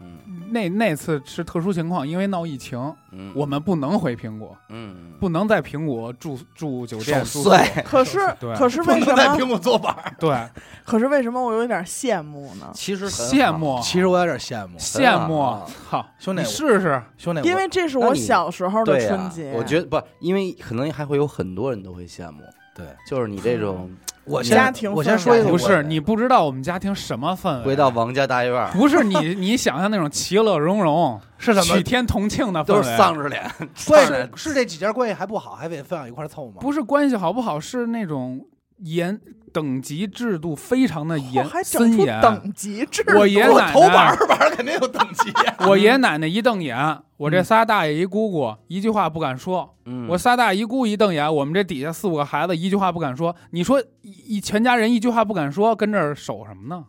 [0.00, 0.18] 嗯。
[0.52, 5.12] 那那次是特殊情况，因为闹疫情，嗯，我们不能回平谷，嗯。
[5.20, 7.50] 不能在平谷住住酒店守住宿。
[7.50, 9.14] 岁，可是对可是不为什么？
[9.14, 10.12] 能在苹果坐板儿。
[10.18, 10.34] 对，
[10.82, 12.70] 可是为什么我有点羡慕呢？
[12.72, 15.42] 其实很好，羡慕，其实我有点羡慕，羡慕。
[15.42, 17.00] 好，操，兄弟我试试。
[17.18, 19.52] 兄弟，因为这是我你小时候的对呀春节。
[19.54, 22.42] 我觉得不，因为可能还会有很多人都会羡慕，
[22.80, 22.88] 对。
[23.06, 23.90] 就是你这种
[24.24, 28.70] 我家先庭我先说一个，不是你不知道我们家庭什么氛围，回到王家大院儿。
[28.72, 31.76] 不是你 你想象那种其乐融融、是什么？
[31.76, 33.42] 举天同庆的氛围，都是丧着脸，
[33.86, 34.30] 关丧着脸。
[34.34, 36.56] 系是这几家关系还不好，还得非往一块凑吗？
[36.60, 38.40] 不是关系好不好，是那种
[38.82, 39.20] 严
[39.52, 42.20] 等级制度非常的嚯严还整出森严。
[42.20, 45.54] 等级制度，我爷我奶头板板肯定有等级呀。
[45.66, 53.34] 我爷奶奶一瞪眼，我这仨大爷一姑姑一句话不敢说，嗯，我仨大姨姑一瞪眼，我们这底下四五个孩子一句话不敢说。
[53.50, 56.84] 你说一一全家人一句话不敢说，跟这儿守什么呢？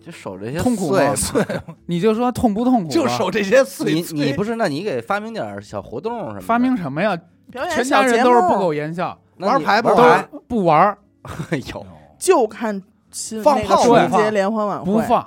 [0.00, 1.44] 就守这些痛苦吗岁
[1.86, 2.94] 你就说痛不痛苦吧？
[2.94, 4.16] 就守这些碎你碎。
[4.18, 4.54] 你不是？
[4.54, 6.40] 那你给发明点小活动什么？
[6.40, 7.18] 发明什么呀？
[7.74, 10.28] 全家人都是不苟言笑，玩牌不玩？
[10.46, 11.86] 不玩儿哎呦，
[12.18, 15.26] 就看新放炮春节联欢晚会，不放。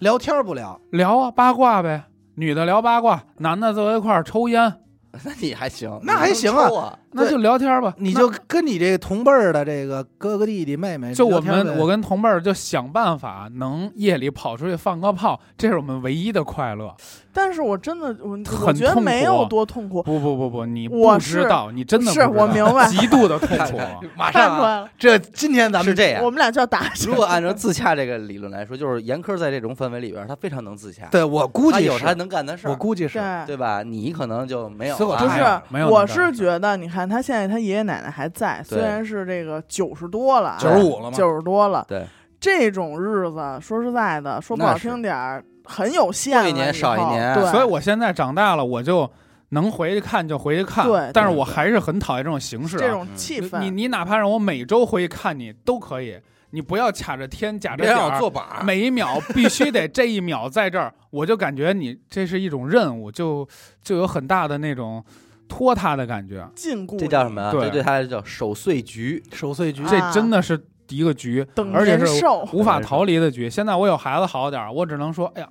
[0.00, 0.78] 聊天不聊？
[0.90, 4.80] 聊啊八卦呗，女的聊八卦，男的坐一块儿抽烟，
[5.24, 7.92] 那你还行，那还行啊，那就聊天吧。
[7.96, 16.94] 你就跟你这个同辈儿的这个哥哥弟弟妹妹就我们我跟同辈儿就想办法能夜里跑出去放个炮，这是我们唯一的快乐。
[17.36, 23.56] 但是我真的我觉得痛苦没有多痛苦，不不不不，你我不知道，你真的不是知道我明白极度的痛苦。
[23.56, 26.30] 看看马上这今天咱们是这样我。
[26.34, 26.92] 们俩就要打。
[27.06, 33.82] 如果按照 自洽这个理论来说，就是严苛在这种氛围里边，他非常能自洽，对我估计是他有他能干的事儿，我估计是对，对吧？
[33.84, 42.06] 你可能就没有所以我啊，不哎呀是没有，我是觉得，你看他现在他爷爷奶奶还在，虽然是这个九十多了九十五了嘛九十多了，对，
[42.40, 46.42] 这种日子，说实在的，说不好听点儿，很有限了。
[46.42, 49.10] 过一年少一年对，所以我现在长大了，我就
[49.50, 50.86] 能回去看就回去看。
[50.86, 52.80] 对但是我还是很讨厌这种形式、啊。
[52.80, 56.18] 这种嗯气氛，你你哪怕让我每周回去看你都可以，
[56.50, 63.46] 你不要卡着天卡着点儿我坐板，每一秒必须得这一秒在这儿，我就感觉你这是一种任务，就
[63.82, 65.04] 就有很大的那种
[65.48, 66.48] 拖沓的感觉。
[66.54, 67.50] 禁锢，这叫什么呀？
[67.50, 69.22] 对这对他来说叫守岁局。
[69.32, 72.06] 守岁局啊这真的是一个局，等而且是。
[72.52, 73.48] 无法逃离的局。
[73.50, 75.48] 现在我有孩子好点儿，我只能说，哎呀。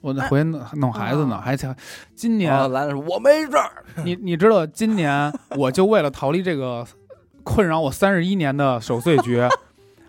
[0.00, 1.74] 我得回去弄弄孩子呢，啊还想
[2.14, 3.84] 今年然后兰兰说：“我没事儿。
[4.06, 6.86] 你你知道，今年我就为了逃离这个
[7.42, 9.42] 困扰我三十一年的守岁局，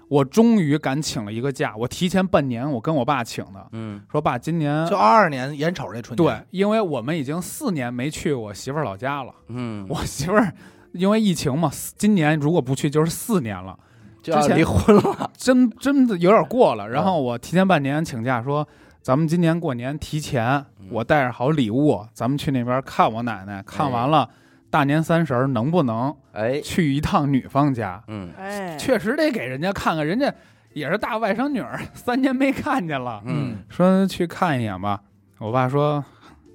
[0.09, 1.73] 我终于敢请了一个假。
[1.77, 9.33] 我提前半年，我跟我爸请的，嗯，说爸，今年就二二年眼瞅着这春节，对，因为我们已经四年没去我媳妇儿老家了。
[9.47, 10.53] 嗯，我媳妇儿
[10.91, 13.77] 因为疫情嘛，今年如果不去就是四年了，
[14.21, 15.31] 就要之前离婚了。
[15.37, 16.89] 真真的有点过了。
[16.89, 18.67] 然嗯后我提前半年请假说。
[19.01, 20.45] 咱们今年过年提前，
[20.77, 23.63] 嗯我带着好礼物，咱们去那边看我奶奶。
[23.63, 24.29] 看完了，
[24.69, 28.01] 大年三十儿能不能哎，去一趟女方家？
[28.07, 28.31] 嗯。
[28.37, 30.31] 哎，确实得给人家看看，人家
[30.73, 35.01] 也是大外甥女儿， 三年没看见了，嗯，说去看一眼吧。
[35.39, 36.03] 我爸说，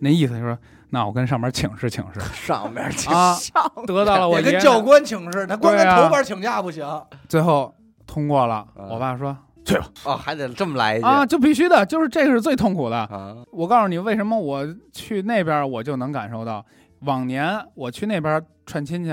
[0.00, 0.58] 那意思就是说，
[0.90, 2.20] 那我跟上面请示请示。
[2.32, 4.52] 上面去啊，上得到了我爷爷。
[4.52, 6.86] 跟教官请示，他光跟头班请假不行。
[7.28, 7.74] 最后
[8.06, 8.66] 通过了。
[8.76, 8.86] 嗯。
[8.90, 9.86] 我爸说去吧。
[10.04, 11.06] 哦，还得这么来一句。
[11.06, 12.96] 啊，就必须的，就是这个是最痛苦的。
[12.98, 13.34] 啊。
[13.50, 16.64] 我告诉你，为什么我去那边我就能感受到，
[17.04, 19.10] 往年我去那边串亲戚，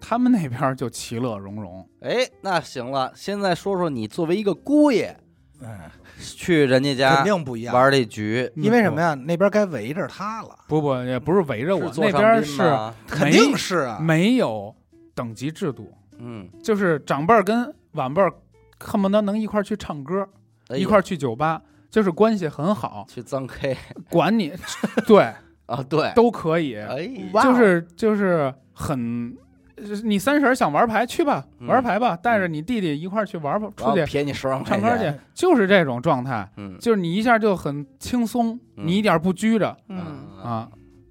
[0.00, 1.88] 他们那边就其乐融融。
[2.00, 5.16] 哎，那行了，现在说说你作为一个姑爷
[5.62, 9.14] 哎，去人家家肯定不一样，玩这局，因为什么呀？
[9.14, 13.98] 那边该围着他了，不不，也不是围着我那边是吗肯定是啊。
[14.00, 14.74] 没有
[15.14, 18.32] 等级制度，嗯，就是长辈儿跟晚辈儿
[18.80, 20.28] 恨不得能一块儿去唱歌，
[20.68, 23.76] 哎一块儿去酒吧，就是关系很好，去脏 K
[24.10, 24.52] 管你
[25.06, 25.32] 对
[25.66, 29.36] 啊，对，都可以，哎，哇哦就是就是很。
[30.04, 39.98] 你三婶想玩牌去吧，嗯玩牌吧，带着你弟弟一块儿去玩吧，出去然后便宜十万块唱歌，去，就是这种状态，嗯就是你一下就很轻松，嗯你一点不拘着嗯，
[40.40, 40.68] 啊，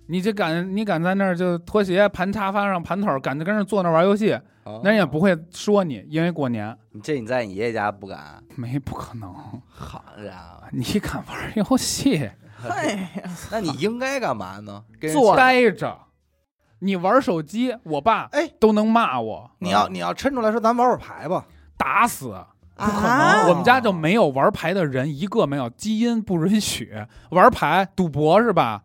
[0.07, 4.31] 你就敢你敢在那儿就脱鞋盘沙发上盘腿儿，敢就跟那坐那玩游戏，
[4.63, 9.29] 哦那人也不会说你，因为过年这你在你爷爷家不敢，没不可能，
[9.67, 12.29] 好家伙，你敢玩游戏
[13.52, 14.84] 那你应该干嘛呢？
[14.99, 15.97] 跟人坐抢待着，
[16.80, 18.49] 你玩手机，我爸哎。
[18.60, 21.45] 都能骂我，你要你要抻出来说，咱玩会儿牌吧。
[21.78, 22.28] 打死。
[22.76, 23.49] 不可能。
[23.49, 26.91] 我们家就没有玩牌的人，一个没有，基因不允许。
[27.30, 28.84] 玩牌，赌博是吧？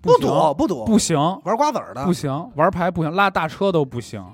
[0.00, 2.04] 不赌不赌，不行，玩瓜子儿的。
[2.04, 4.24] 不行，玩牌不行，拉大车都不行，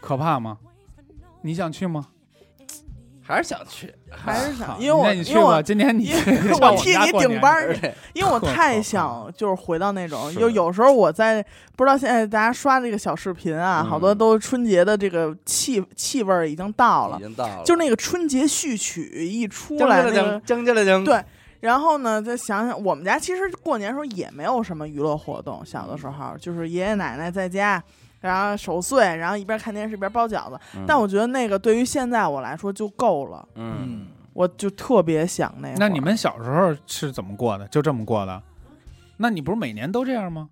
[0.00, 0.58] 可怕吗？
[1.42, 2.06] 你想去吗？
[3.30, 11.40] 还是想去，还是想，因为我因为我今天你因为我替你顶班儿而且 因为我 太想就是回到那种，是就有时候我在
[11.76, 21.24] 不知道现在大家刷这个小视频啊，嗯好多都春节的这个气气味儿已经到了，已经到了，就那个春节序曲一出来，那个将将，对
[21.60, 27.82] 然后呢，再想想我们家其实过年时候也没有什么娱乐活动，小的时候就是爷爷奶奶在家。
[28.20, 35.76] 然后守岁，然后一边看电视一边包饺子，嗯但我觉得那个对于现在我来说就够了，嗯，我就特别想那会儿。
[35.78, 37.66] 那你们小时候是怎么过的？
[37.68, 38.42] 就这么过的？
[39.16, 40.48] 那你不是每年都这样吗？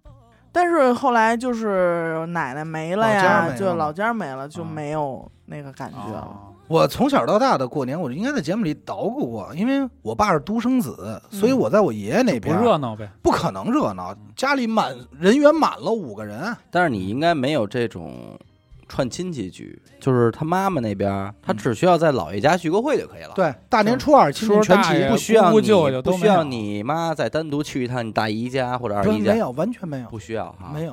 [0.50, 6.20] 但是后来就是奶奶没了老家呀，没了就老家没了，就啊没有那个感觉了。
[6.20, 13.10] 哦我从小到大的过年，我就应该在节目里捣鼓过，因为我爸是独生子，所以我在我爷爷那边不边热闹呗。
[13.22, 18.38] 不可能热闹，家里满人员满了五个人，但是你应该没有这种
[18.86, 30.92] 串亲戚局，就是他妈妈那边，他只需要在姥爷家聚个会就可以了。，对，大年初二亲叔戚全齐，不需要姑你舅舅都不需要你妈再单独去一趟你大姨家或者二姨家，没有，完全没有，不需要哈，没有。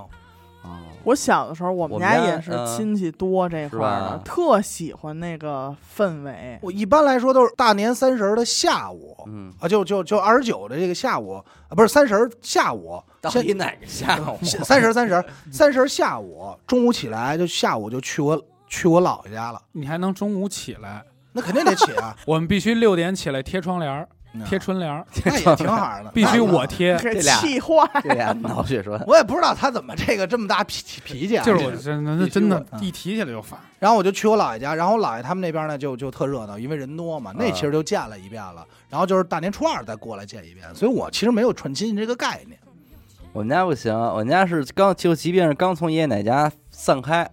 [0.64, 6.60] 哦，我小的时候，我们家也是嗯亲戚多这块儿的，特喜欢那个氛围。
[6.62, 14.38] 我一般来说都是大年三十儿的下午嗯，啊，就就就二十九的这个下午啊，不是三十儿下午，先到底哪个下午？
[14.44, 21.04] 三十三十三十下午，中午起来就下午就去我去我姥爷家了，你还能中午起来？
[21.32, 24.08] 那肯定得起啊， 我们必须六点起来贴窗帘儿、
[24.44, 26.98] 贴春，春联儿， 那也挺好的，必须我贴。
[26.98, 33.60] 给这俩气坏，这俩脑血栓，我也不知道他怎么这个这么大脾脾气啊，就是我这真的真的，一提起来就烦。
[33.80, 38.66] 然后我就去我姥爷家，然后我姥爷他们那边呢就就特热闹，因为人多嘛，那啊其实就见了一遍了。
[38.90, 42.58] 然后就是大年初二再过来见一遍，所以我其实没有串亲戚这个概念。
[43.34, 47.30] 我们家不行，我们家是刚就即便是刚从爷爷奶奶家散开，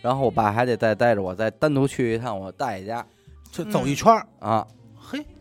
[0.00, 3.04] 然后我爸还得再带着我再单独去一趟我大爷家，
[3.50, 4.74] 就走一圈儿，啊，嘿，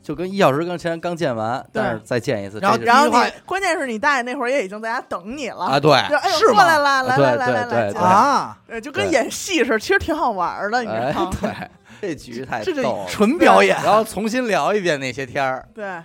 [0.06, 11.32] 就跟一小时刚前刚见完，但是再见一次，然后然后你关键是你大爷那会儿也已经在家等你了啊，对，就哎呦是吗过来了，来来来来来，啊，呃就跟演戏似的，其实挺好玩的，你知哎道吗？
[11.42, 13.06] 对，这局太这这逗了。
[13.10, 16.00] 纯表演，然后重新聊一遍那些天儿，对，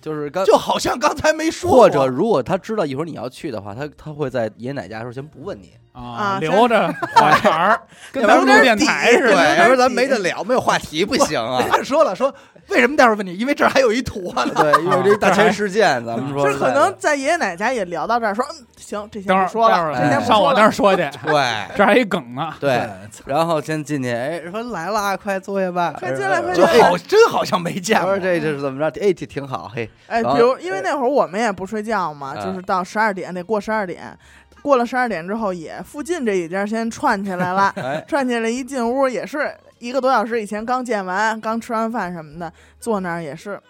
[0.00, 7.80] 就是刚就好像刚才没说，或者如果他知道一会儿你要去的话，他他会在爷爷奶奶家的时候先不问你，啊，啊留着话茬儿，
[8.12, 9.56] 跟咱们录电台似的。
[9.56, 12.34] 要不然咱没得聊，没有话题不行啊说了，说
[12.68, 13.36] 为什么待会儿问你？
[13.36, 14.54] 因为这儿还有一图案呢。
[14.56, 20.62] 对，因为这大千世界，咱们说就是可能在爷爷奶奶家也聊到这儿，说嗯行，这等会儿先说了，这先上我那。
[20.62, 21.42] 儿说去， 对
[21.76, 22.52] 这还一梗呢。
[22.58, 22.88] 对，
[23.26, 28.18] 然后先进去，哎，说来啦，快坐下吧，快进来快进来好，真好像没见过。
[28.18, 29.00] 这这是怎么着？
[29.00, 34.16] 哎，这挺好，嘿，哎，比如因为那会儿我们也不睡觉嘛，啊就是到十二点得过十二点，
[34.64, 42.50] 过了十二点之后也附近这一家先串起来了， 哎，串起来一进屋也是一个多小时以前刚见完，刚吃完饭什么的，
[42.80, 43.60] 坐那儿也是，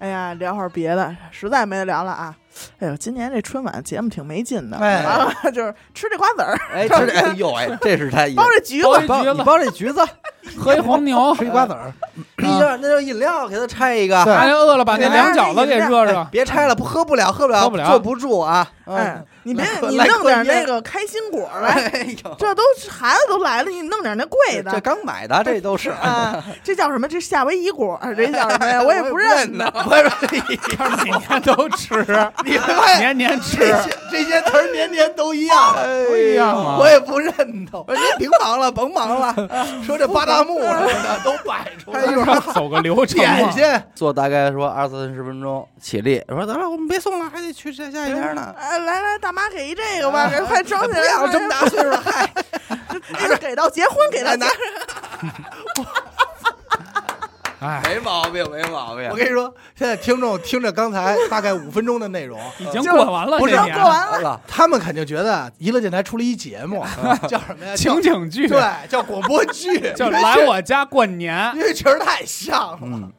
[0.00, 2.36] 哎呀聊会儿别的，实在没得聊了啊。
[2.78, 10.06] 哎呦，今年这春晚节目挺没劲的，哎完了就是吃这瓜子儿，哎，这哎呦哎，这是他包这橘子，包一橘子包你包这橘子，
[10.56, 11.92] 喝一黄牛，吃一瓜子儿，
[12.36, 16.26] 那就那就饮料给他拆一个，对还饿了把那对凉饺子给热热。
[16.30, 18.66] 别拆了，不喝不了，喝不了，喝不了坐不住啊。
[18.86, 27.06] 哎，你别你弄点那个开心果来，哎呦，这都是孩子都来了，你弄点那贵的这，刚买的，这都是啊，这叫什么？
[27.06, 28.80] 这夏威夷果，这叫什么呀？
[28.82, 29.70] 我也不认得。
[29.70, 30.08] 不是
[30.76, 32.02] 他每年都吃，
[32.46, 35.74] 你看年年吃，这些这些词儿年年都一样，
[36.08, 37.84] 不一样我也不认同。
[37.86, 39.34] 我说你别忙了，甭忙了，
[39.84, 43.36] 说这八大木什么的都摆出来，一会儿走个流程嘛。
[43.36, 48.54] 点心坐大概说二三十分钟，起立，说得了，我们别送了，还得去下下一家呢。
[48.58, 51.00] 哎，来来，大妈给一这个吧，给快装起来。
[51.00, 52.30] 不要这么大岁数了，嗨，
[53.28, 54.54] 这给到结婚，给到拿结
[57.60, 59.16] 哎，没毛病，没毛病我。
[59.16, 64.40] 跟你说，现在听众听着刚才大概五分钟的内容， 已经过完了不是过完了。
[64.46, 66.84] 他们肯定觉得娱乐电台出了一节目，
[67.28, 67.74] 叫什么呀？
[67.76, 71.62] 情景剧，对，叫广播剧，叫来我家过年因。
[71.62, 73.12] 为确实太像了，嗯，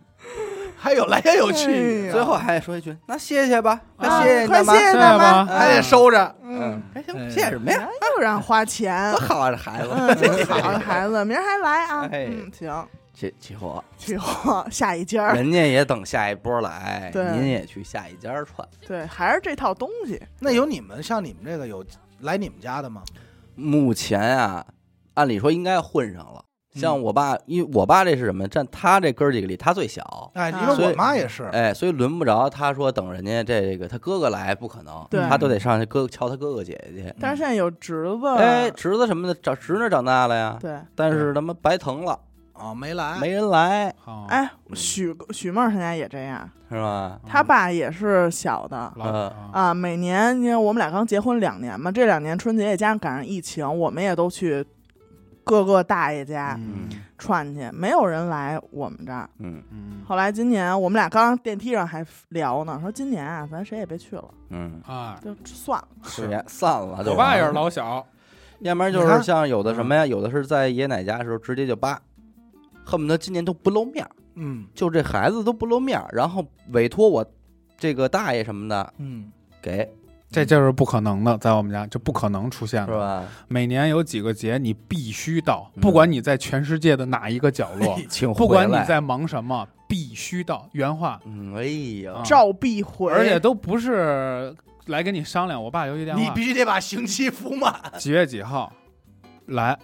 [0.78, 5.45] 还有来也有哎去，最后还得说一句，那谢谢吧，啊那谢谢大妈谢谢大妈。
[5.45, 6.36] 还得收着。
[6.43, 7.88] 嗯，还行，哎谢谢什么呀？
[8.15, 9.19] 又让花钱多。
[9.19, 12.10] 好啊，这孩子，嗯，好的孩子，明儿还来啊。
[12.12, 12.88] 哎嗯，行，
[13.19, 15.34] 起起火，起火下一家。
[15.34, 18.65] 人家也等下一波来， 对您也去下一家串。
[18.88, 20.21] 对，还是这套东西。
[20.39, 21.84] 那有你们像你们这个有
[22.21, 23.03] 来你们家的吗？
[23.55, 24.65] 目前啊，
[25.15, 26.45] 按理说应该混上了。
[26.75, 28.47] 像嗯我爸，因为我爸这是什么？
[28.47, 37.15] 占他这哥儿几个里，他最小，哎，啊因为我妈也是，哎，所以轮不着他说等人家这个他哥哥来，不可能，对他都得上去哥瞧他哥哥姐姐去。
[37.19, 42.17] 但是现在有侄子，哎，侄子什么的长侄女长大了呀，对，但是他妈白疼了，
[42.59, 47.19] 哦，没来，没人来，好，哎，许许梦他家也这样，是吧？
[47.25, 48.91] 他爸也是小的。
[48.97, 54.65] 老呃啊啊，每年你看我们俩刚结婚两年嘛，这两年春节也加上赶上疫情，我们也都去
[55.43, 56.89] 各个大爷家嗯。
[57.17, 59.29] 串去，没有人来我们这儿。
[59.39, 59.61] 嗯。
[59.71, 60.01] 嗯。
[60.07, 65.87] 后来今年我们俩刚电梯上还聊呢，说今年啊，咱谁也别去了，嗯，啊，就算了。
[66.03, 68.07] 是呀，散了就我爸也是老小，
[68.59, 71.99] 要不然就你看是像有的什么呀，有的是在爷爷奶奶家的时候直接就扒，
[72.85, 77.25] 恨不得今年都不露面儿，嗯就这孩子都不露面儿，然后委托我
[77.77, 79.87] 这个大爷什么的嗯，给，
[80.31, 82.87] 这就是不可能的，在我们家就不可能出现了。
[82.87, 83.25] 是吧？
[83.47, 90.67] 每年有几个节你必须到，嗯不管你在全世界的哪一个角落，请不管回来，你在忙什么，必须到。
[90.73, 91.63] 原话，嗯，哎
[92.03, 94.55] 呀啊，赵必回，而且都不是
[94.87, 95.63] 来跟你商量。
[95.63, 97.73] 我爸有一电话你必须得把刑期服满。
[97.97, 98.71] 几月几号
[99.47, 99.77] 来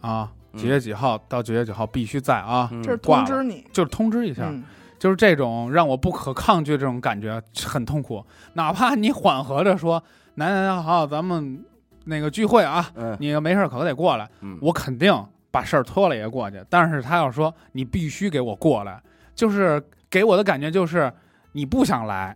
[0.00, 0.32] 啊？
[0.52, 2.68] 嗯几月几号到几月几号必须在啊？
[2.72, 3.64] 嗯这是通知你。
[3.72, 4.64] 就是通知一下，嗯，
[4.98, 8.24] 就是这种让我不可抗拒这种感觉很痛苦。
[8.54, 10.02] 哪怕你缓和着说，
[10.36, 11.62] 南南南好，咱们
[12.04, 15.12] 那个聚会啊，嗯你没事可得过来，嗯，我肯定
[15.50, 16.64] 把事儿拖了也过去。
[16.70, 19.02] 但是他要说你必须给我过来，
[19.34, 21.12] 就是给我的感觉就是
[21.52, 22.34] 你不想来，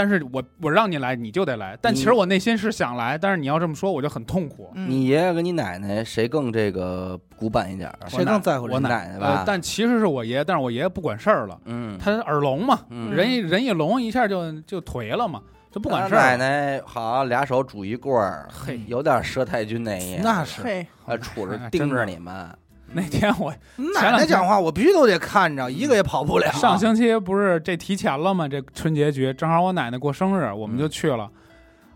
[0.00, 1.76] 但是我我让你来你就得来。
[1.82, 4.70] 但其实我内心是想来，但是你要这么说我就很痛苦。
[4.74, 4.88] 嗯。
[4.88, 7.98] 你爷爷跟你奶奶谁更这个古板一点儿？
[8.00, 8.82] 啊谁更在乎我人？
[8.82, 9.08] 奶？
[9.08, 9.26] 奶吧？
[9.26, 13.14] 呃，，但其实是我爷爷，但是我爷爷不管事儿了，嗯，他耳聋嘛，嗯。
[13.14, 16.38] 人一人一聋一下就就颓了嘛，就不管事他奶儿了。
[16.38, 20.62] 奶好，俩手拄一棍儿，嘿，有点佘太君那意思，那是。
[20.62, 22.48] 嘿，啊，杵着哎盯着你们，
[22.94, 23.52] 那天我
[23.94, 26.50] 奶奶讲话，我必须都得看着，一个也跑不了。
[26.52, 28.48] 上星期不是这提前了吗？
[28.48, 31.28] 这春节局正好我奶奶过生日，我们就去了。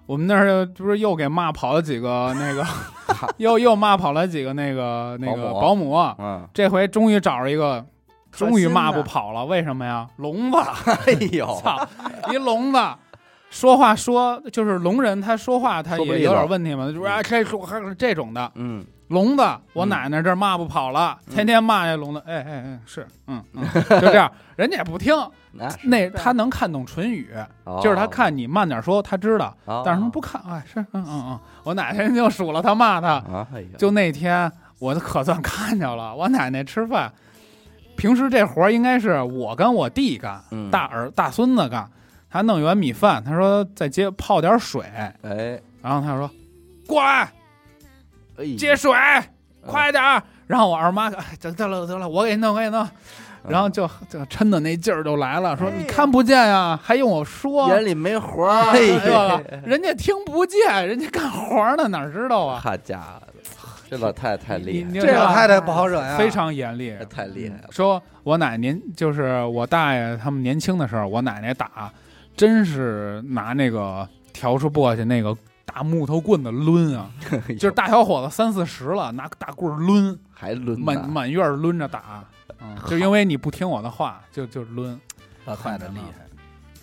[0.06, 2.64] 我们那儿不是又给骂跑了几个那个，
[3.38, 5.94] 又又骂跑了几个那个那个保姆。
[6.18, 7.84] 嗯这回终于找着一个
[8.30, 10.06] 终于骂不跑了，为什么呀？
[10.18, 10.58] 聋子，
[11.06, 11.88] 哎呦，操，
[12.30, 12.78] 一聋子。
[13.48, 18.84] 说话说就是聋人，他说话他也有点问题嘛，就是啊，这说还是这种的嗯，
[19.14, 19.42] 聋子，
[19.72, 19.88] 我嗯。
[19.88, 21.34] 奶奶这儿骂不跑了，嗯。
[21.34, 23.62] 天天骂那聋子，哎哎哎，是，嗯嗯，
[24.00, 25.14] 就这样，人家也不听，
[25.84, 27.30] 那他能看懂唇语，
[27.64, 27.80] 哦。
[27.82, 29.82] 就是他，看你慢点说，他知道，哦。
[29.86, 34.50] 但是他不看，哎，是，嗯嗯嗯，我奶奶就数落他骂他，啊，哎，就那天
[34.80, 37.10] 我可算看见了，我奶奶吃饭，
[37.96, 40.70] 平时这活儿应该是我跟我弟干，嗯。
[40.70, 41.88] 大儿大孙子干，
[42.28, 45.14] 他弄一碗米饭，他说再接泡点水，哎，
[45.80, 46.28] 然后他说
[46.86, 47.30] 过来
[48.58, 48.92] 接水，
[49.66, 50.22] 快点儿。
[50.46, 52.84] 然后我二妈，哎，得得了得了，我给你弄，我给你弄。
[52.84, 52.90] 嗯
[53.46, 57.68] 然后就就抻的那劲儿就来了，说你看不见呀，还用我说？
[57.68, 62.58] 眼里没活儿，哎呀，呀，人家听不见，人家干活呢，哪知道啊？
[62.64, 66.96] 好家伙，这老太太太厉害，这老太太不好惹呀，非常严厉。
[66.98, 71.92] 这，太厉害了，说我奶年就是我大爷他们年轻的时候，我奶奶打，
[72.34, 77.10] 真是拿那个笤帚簸箕那个大木头棍子抡啊，
[77.58, 82.24] 就是大小伙子三四十了，拿个大棍儿抡，还抡满满院抡着打，
[82.60, 84.98] 嗯，就因为你不听我的话，就就抡。
[85.46, 86.26] 老太太厉害。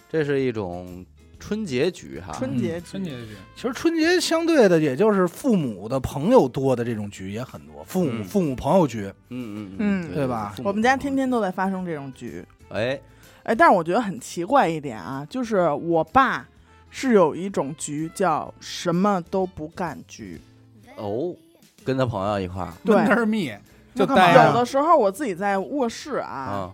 [0.10, 1.06] 这是一种
[1.40, 2.84] 春节局哈，春节嗯。
[2.86, 8.24] 春节局，其实春节相对的，也就是父母的朋友多的这种局也很多，父母、嗯。
[8.24, 10.54] 父母朋友局，嗯嗯嗯对吧？
[10.64, 12.46] 我们家天天都在发生这种局。
[12.70, 13.00] 哎，
[13.44, 16.48] 哎，但是我觉得很奇怪一点啊，就是我爸
[16.92, 20.40] 是有一种局叫什么都不干局，
[20.98, 21.34] 哦，
[21.84, 22.72] 跟他朋友一块儿。
[22.86, 22.96] 对。
[22.96, 23.52] 闷儿蜜
[23.96, 26.74] 就有的时候我自己在卧室啊，啊，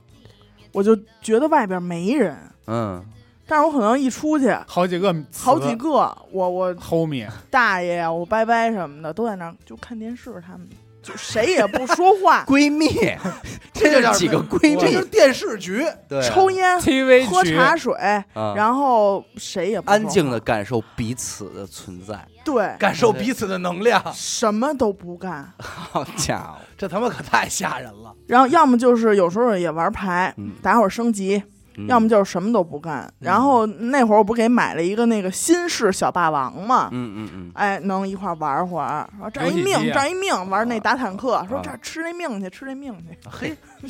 [0.72, 3.04] 我就觉得外边没人，嗯，
[3.48, 10.68] 但是我可能一出去，好几个好几个，我我 homie，大爷呀，我伯伯什么的都在那儿就看电视，他们
[11.08, 12.88] 就谁也不说话 闺蜜，
[13.72, 17.94] 这就叫几个闺蜜这就是，电视局，对，抽烟、TV 喝局茶水，
[18.34, 22.28] 啊然后谁也不说安静的话感受彼此的存在。
[22.44, 25.54] 对，感受彼此的能量，什么都不干。
[25.58, 28.14] 好家伙，这他妈可太吓人了。
[28.28, 31.44] 然后要么就是有时候也玩牌，嗯，打会儿升级，
[31.78, 33.10] 嗯要么就是什么都不干。
[33.20, 39.08] 然后那会儿我不给买了一个那个新式小霸王嘛，嗯嗯嗯，哎，能一块儿玩会儿。
[39.20, 43.18] 说这儿一游戏机啊命，这儿一命，玩那打坦克，说啊这儿吃那命去，吃那命去。
[43.30, 43.56] 嘿，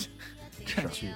[0.65, 1.07] 这去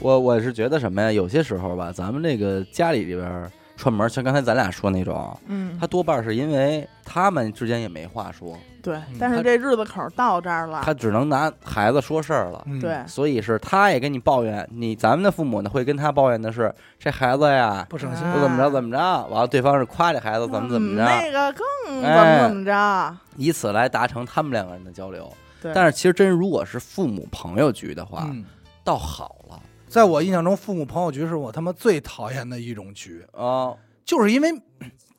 [0.00, 1.10] 我我是觉得什么呀？
[1.10, 9.16] 有些时候吧，咱们这个家里里边儿串门儿，像刚才咱俩说那种，嗯他，多半是因为他们之间也没话说，对嗯。
[9.18, 12.62] 但是这日子口到这儿了，他只能拿孩子说事儿了。
[12.66, 23.16] 嗯对，所以是他也跟你抱怨，你咱们的父母呢会跟他抱怨的是这孩子呀，不省心啊又怎么着怎么着，完了对方是夸这孩子怎么怎么嗯着，那个更怎哎么怎么着。
[23.36, 25.32] 以此来达成他们两个人的交流。
[25.60, 28.44] 对，但是其实真如果是父母朋友局的话，嗯，
[28.84, 29.58] 倒好了
[29.88, 33.72] 在我印象中，父母朋友局是我他妈最讨厌的一种局，啊，
[34.04, 34.60] 就是因为嗯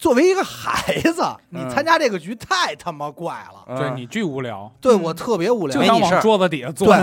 [0.05, 3.75] 作为一个孩子，你嗯参加这个局太他妈怪了，嗯。
[3.75, 5.75] 对你巨无聊，嗯对我特别无聊。
[5.75, 5.83] 就。
[5.83, 6.85] 想往桌子底下坐。
[6.85, 6.95] 对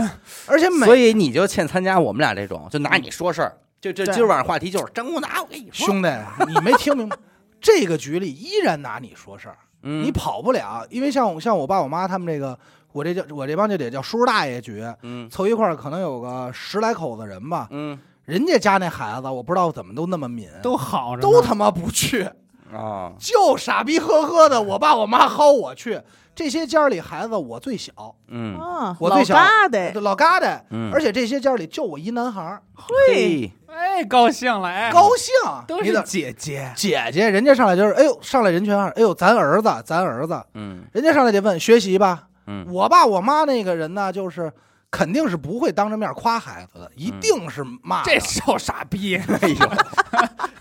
[0.46, 3.58] 而且每所以你就欠参加我们俩这种，就拿你说事儿。
[3.80, 6.08] 就这今儿晚上话题就是张公达，我跟你说，兄弟，
[6.46, 7.16] 你没听明白，
[7.60, 10.04] 这个局里依然拿你说事儿，嗯。
[10.04, 12.56] 你跑不了，因为像我像我爸我妈他们这个，
[12.92, 15.28] 我这叫我这帮就得叫叔叔大爷局，嗯。
[15.28, 17.98] 凑一块儿可能有个十来口子人吧，嗯。
[18.26, 22.30] 人家家那孩子我不知道怎么都那么敏，都好着呢，都他妈不去，
[22.72, 26.00] 啊，就傻逼呵呵的，我爸我妈薅我去。
[26.34, 27.92] 这些家里孩子我最小，
[28.28, 28.58] 嗯。
[28.58, 35.34] 啊，我最小疙瘩，老疙瘩，嗯，而且这些家里就我一男孩儿，嘿，哎，高兴了，哎，高兴。
[35.66, 40.84] 都是姐姐，姐姐，人家上来就是，哎呦，上来人全是，哎呦，咱儿子，咱儿子，嗯。
[40.92, 42.28] 人家上来得问学习吧。
[42.46, 42.66] 嗯。
[42.70, 44.50] 我爸我妈那个人呢，就是
[44.92, 48.10] 肯定是不会当着面夸孩子的，一定是骂的。
[48.12, 49.70] 这小傻逼，哎呦，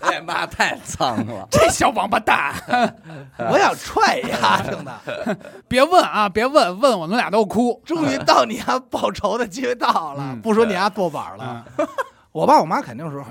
[0.00, 2.54] 哎妈，太脏了， 这小王八蛋，
[3.50, 5.36] 我想踹丫听的，
[5.68, 7.78] 别问啊，别问，问我们俩都哭。
[7.84, 10.40] 终于到你家报仇的机会到了，嗯。
[10.40, 11.64] 不说你家坐板了。
[11.76, 11.86] 嗯，
[12.32, 13.22] 我爸我妈肯定说，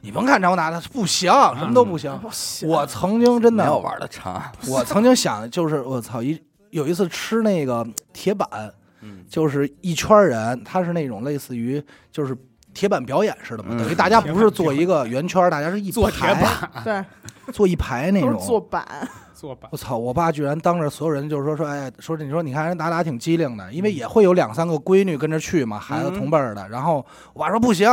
[0.00, 2.18] 你甭看张达的不行，什么都不行。
[2.18, 2.68] 不行。
[2.68, 8.48] 我曾经真的没有玩的长，我曾经想，就是我操一有一次吃那个铁板，
[9.02, 12.36] 嗯就是一圈人，他是那种类似于就是
[12.72, 17.04] 铁板表演似的嘛，嗯等于大家不是坐一个圆圈，大家是一坐铁排板，对，
[17.52, 18.42] 坐一排那都是种。
[18.46, 18.86] 坐板，
[19.34, 19.98] 坐板，我操！
[19.98, 26.68] 我爸居然当着所有人就是说说，哎，说你说你看人达达挺机灵的，因为也会有两三个闺女跟着去嘛，孩子嗯同辈儿的。
[26.68, 27.88] 然后我爸说不行，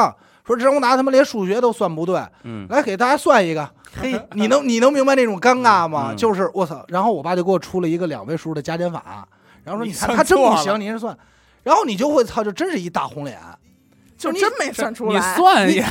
[0.46, 3.68] 说张宏达他妈连数学都算不对，嗯来给大家算一个。
[4.00, 6.10] 嘿，你能你能明白那种尴尬吗？
[6.12, 6.86] 嗯就是我操！
[6.90, 9.28] 然后我爸就给我出了一个两位数的加减法，
[9.64, 11.18] 然后说你你看他真不行，你是算，
[11.64, 13.38] 然后你就会操，就真是一大红脸。
[14.18, 15.36] 就你真没算出来你来。
[15.36, 15.86] 算也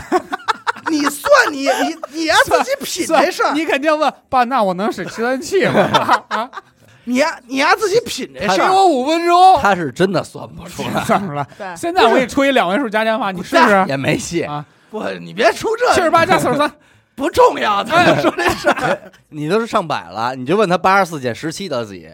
[0.90, 6.24] 你算你你你呀自己品这事儿，你肯定问爸，那我能使计算器吗？
[6.28, 6.50] 啊，
[7.04, 8.68] 你呀你呀自己品这事儿。
[8.68, 11.46] 给我五分钟，他是真的算不出来， 算出来。
[11.56, 13.84] 对，现在我给你出一两位数加减法，你试试。
[13.88, 14.42] 也没戏。
[14.42, 16.70] 啊，不，你别出这七十八加四十三，
[17.14, 22.08] 不重要，他要说这事儿，你都是上百了，你就问他八十四减十七得几？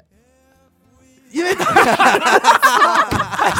[1.34, 1.52] 因为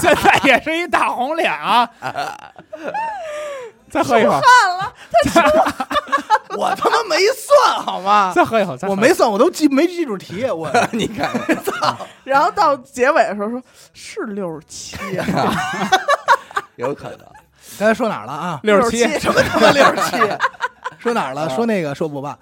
[0.00, 1.88] 现在也是一大红脸啊！
[3.90, 4.40] 再喝一口，
[6.56, 8.32] 我他妈没算好吗？
[8.34, 11.30] 再喝一口，再喝一口我没算，我都记没记住题，我你看，
[12.24, 13.60] 然后到结尾的时候说
[13.92, 14.96] 是六十七，
[16.76, 17.18] 有可能。
[17.78, 18.60] 刚才说哪儿了啊？
[18.62, 20.16] 六十七，什么他妈六十七？
[20.98, 21.48] 说哪儿了？
[21.50, 22.38] 说那个说不爸，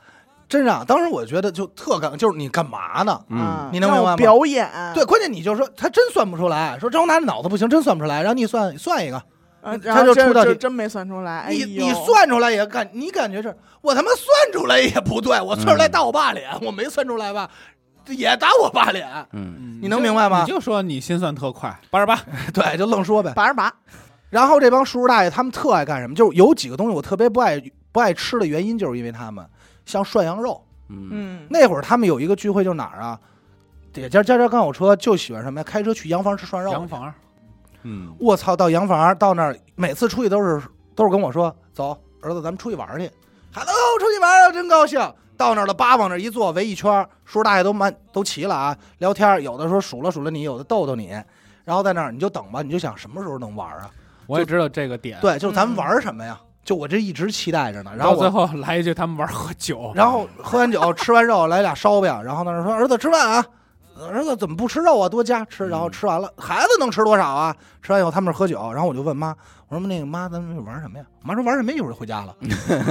[0.52, 3.18] 真让当时我觉得就特尴尬，就是你干嘛呢？
[3.28, 9.16] 嗯，啊你能明白吗表演对，，关键你就说他真算不出来，说张拿着脑子不行，真算不出来，然后你算算一个，
[9.62, 11.40] 啊他然后真就出到底就真没算出来。
[11.40, 17.48] 哎你呦你算出来也感，你感觉是我他妈算出来也不对，我算出来打我爸脸，我没算出来吧，
[18.08, 22.20] 也打我爸脸，嗯，你能明白吗你就说你心算特快，八十八，
[22.52, 23.32] 对，就愣说呗。
[23.34, 23.72] 八十八，
[24.28, 26.14] 然后这帮叔叔大爷他们特爱干什么？
[26.14, 27.58] 就是有几个东西我特别不爱
[27.92, 29.44] 不爱吃的原因，就是因为他们
[29.84, 30.62] 像涮羊肉。
[30.88, 33.18] 嗯，嗯，那会儿他们有一个聚会，就是哪儿啊？
[33.94, 35.64] 也家家家刚有车，就喜欢什么呀？
[35.64, 36.72] 开车去洋房吃涮肉。
[36.72, 37.12] 洋房，
[37.82, 40.62] 嗯，我操，到洋房到那儿，每次出去都是
[40.94, 43.10] 都是跟我说：“走，儿子，咱们出去玩儿去。”
[43.52, 45.00] 孩子，哦，出去玩真高兴。
[45.36, 51.08] 到那儿了，叭往那儿一坐，围一圈，叔叔大爷都满都齐了啊，聊天，有的说数了数了你，有的逗逗你，
[51.64, 53.90] 然后在那儿你就等吧，你就想什么时候能玩啊？
[54.26, 56.38] 我也知道这个点。，对，就是咱们嗯玩什么呀？
[56.64, 57.92] 就我这一直期待着呢。
[57.96, 63.44] 然后我，最后来一句他们玩喝酒， 然后喝完酒，吃完肉，来俩烧饼，然后那儿说儿子吃饭啊。
[64.10, 65.08] 儿子怎么不吃肉啊？
[65.08, 67.54] 多加吃，然后吃完了，孩子能吃多少啊？
[67.82, 69.34] 吃完以后他们那儿喝酒，然后我就问妈，
[69.68, 71.04] 我说那个妈，咱们玩什么呀？
[71.22, 71.70] 我妈说玩什么？
[71.70, 72.34] 一会儿就回家了。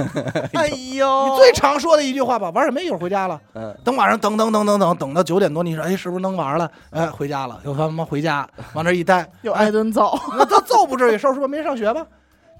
[0.54, 2.80] 哎呦，你最常说的一句话吧，玩什么？
[2.80, 3.38] 一会儿回家了。
[3.54, 6.70] 嗯，等晚上等等等等等等到九点多，你说哎是不是能玩了？
[6.90, 12.06] 哎，回家了，又他妈回家，往那儿一待，又挨顿揍， 那他揍不至于，收拾吧，没上学吧？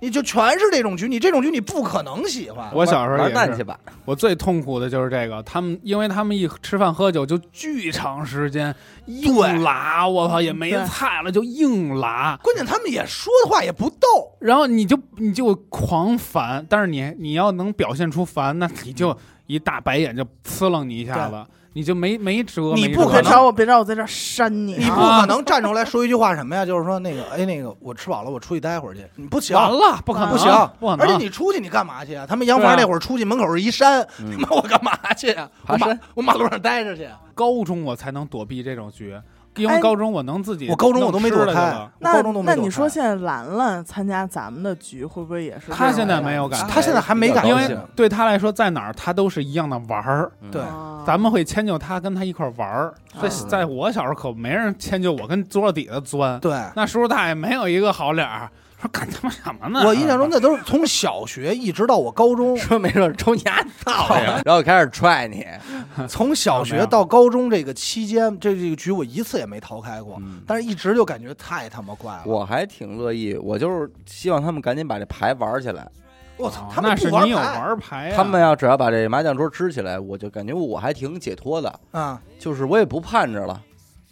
[0.03, 2.69] 你就全是这种局，你这种局你不可能喜欢。
[2.75, 3.79] 我小时候，玩蛋去吧。
[4.05, 8.75] 我最痛苦的就是这个，他们因为他们一吃饭喝酒就巨长时间，
[9.07, 25.21] 硬拉，我操也没菜了就硬拉，关键他们也说的话也不逗，然后你就你就狂烦，但是你你要能表现出烦，那你就一大白眼就呲楞你一下子，你就没没辙，你不可能别找我，别让我在这儿扇你你不啊！
[25.21, 26.67] 可能站出来说一句话什么呀？
[26.67, 29.07] 就是说那个，哎，那个我吃饱了，我出去待会儿去。
[29.17, 32.27] 你不行，完了，不可能，不行，不可能，而且你出去你干嘛去啊？
[32.29, 35.49] 他们洋房那会儿出去门口是一山，他嗯妈我干嘛去啊？
[35.67, 37.09] 我马爬山我马路上待着去。
[37.35, 39.19] 高中我才能躲避这种局，
[39.57, 45.71] 因为哎高中我能自己，我高中我都没躲开，我那高中都没那你说现在兰兰参加咱们的局，会不会也是？
[45.71, 52.95] 他现在没有感觉他现在还没感因为对他来说，在哪儿他都是一样的玩儿，嗯对啊咱们会迁就他，跟他一块儿玩儿。
[53.21, 56.39] 在啊在我小时候可没人迁就我，跟桌子底下钻。
[56.41, 56.57] 对。
[56.75, 58.49] 那叔叔大爷没有一个好脸儿，
[58.83, 59.87] 说干他妈什么呢？
[59.87, 65.47] 我印象中那都是从小学一直到我高中， 说没准抽你丫操呀，然后开始踹你。
[66.09, 72.23] 从小学到高中这个期间，这这个局我一次也没逃开过，嗯但是一直就感觉太他妈怪了。
[72.27, 75.89] 我还挺乐意，我就是希望他们赶紧把这牌玩起来。
[76.37, 83.61] 我操哦，他们那是你有玩牌他们要只要把这麻将桌支起来，我就感觉我还挺解脱的，啊，就是我也不盼着了。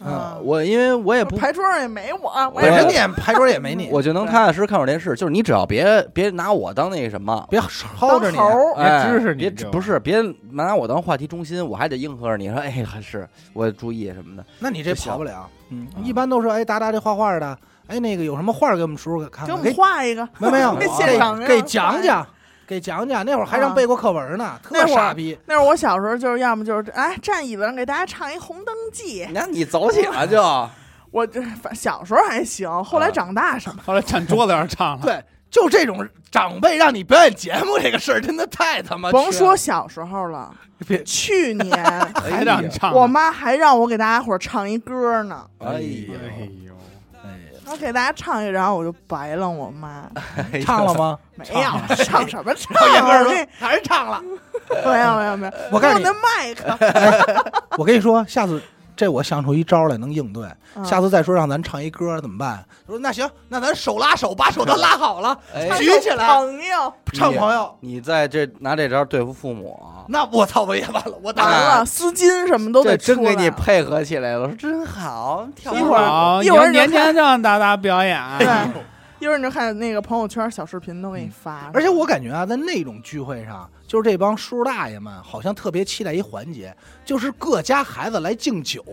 [0.03, 5.15] 啊我因为我也不，牌桌上也没我，我人家也牌桌也没你，我就能踏踏实实看会儿电视。
[5.15, 8.37] 就是你只要别别拿我当那什么，别薅着你。
[8.75, 10.21] 别支持你别不是别
[10.51, 14.43] 拿我当话题中心，我还得应和着你说，哎，还是我注意什么的。
[14.59, 15.47] 那你这跑不了。
[15.69, 19.47] 嗯啊，一般都是哎，达达这画画的，哎，那个有什么画给我们叔叔看看？
[19.47, 22.27] 给我们画一个，没有没有，给给现场给讲讲，
[22.71, 23.25] 给讲讲。
[23.25, 25.37] 那会儿还让背过课文呢，特那会儿傻逼。
[25.45, 30.41] 那会儿我小时候就是要么就是哎站椅子上给大家唱一《红灯记》，那你走起了就，
[31.11, 31.43] 我这
[31.73, 35.03] 小时候还行，后来长大什么，后来站桌子上唱了。
[35.03, 40.55] 对，就这种长辈让你表演节目这个事儿，真的太他妈甭说小时候了，
[40.87, 41.75] 别去年
[42.15, 46.70] 还让你唱，我妈还让我给大家伙儿唱一歌呢，哎哎呦，呦，
[47.65, 50.09] 我给大家唱一个，然后我就白了我妈，
[50.65, 51.17] 唱了吗？
[51.35, 52.75] 没有唱什么唱
[53.59, 54.21] 还是唱了。
[54.85, 56.77] 没有没有没有，我告诉你麦克，
[57.77, 58.61] 我跟你说，下次
[58.95, 60.47] 这我想出一招来能应对。
[60.73, 62.63] 嗯下次再说让咱唱一歌怎么办？
[62.87, 65.37] 说那行，那咱手拉手，把手都拉好了，
[65.77, 67.75] 举起来朋友唱朋友。
[67.81, 73.51] 你在这拿这招对付父母啊，那我操，我也完了，我打完了，丝巾什么都得出真给你。
[73.51, 78.47] 配合起来了，说真好，跳一会儿好，一会儿就年年让达达表演，对，
[79.19, 86.75] 一会儿你就看那个朋友圈小视频都给你发，而且我感觉啊，在那种聚会上，就是这帮叔叔大爷们好像特别期待一环节，
[87.05, 88.83] 就是各家孩子来敬酒，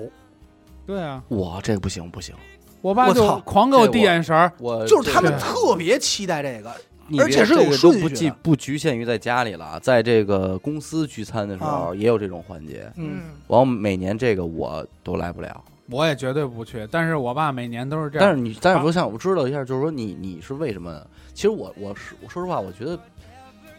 [0.84, 2.34] 对啊，我这不行不行，
[2.82, 6.70] 我爸就我操狂给我递眼神儿，我就是他们特别期待这个。
[7.08, 12.90] 你而且是有别这个都顺序的不局不局限于在家里了啊，在这个公司聚餐的时候啊也有这种环节。
[12.96, 15.64] 嗯，嗯，完，每年这个我都来不了。
[15.90, 16.86] 我也绝对不去。
[16.90, 18.28] 但是我爸每年都是这样。
[18.28, 21.02] 但是你，但是我想我知道一下，就是说你你是为什么？
[21.32, 22.98] 其实我我是我说实话，我觉得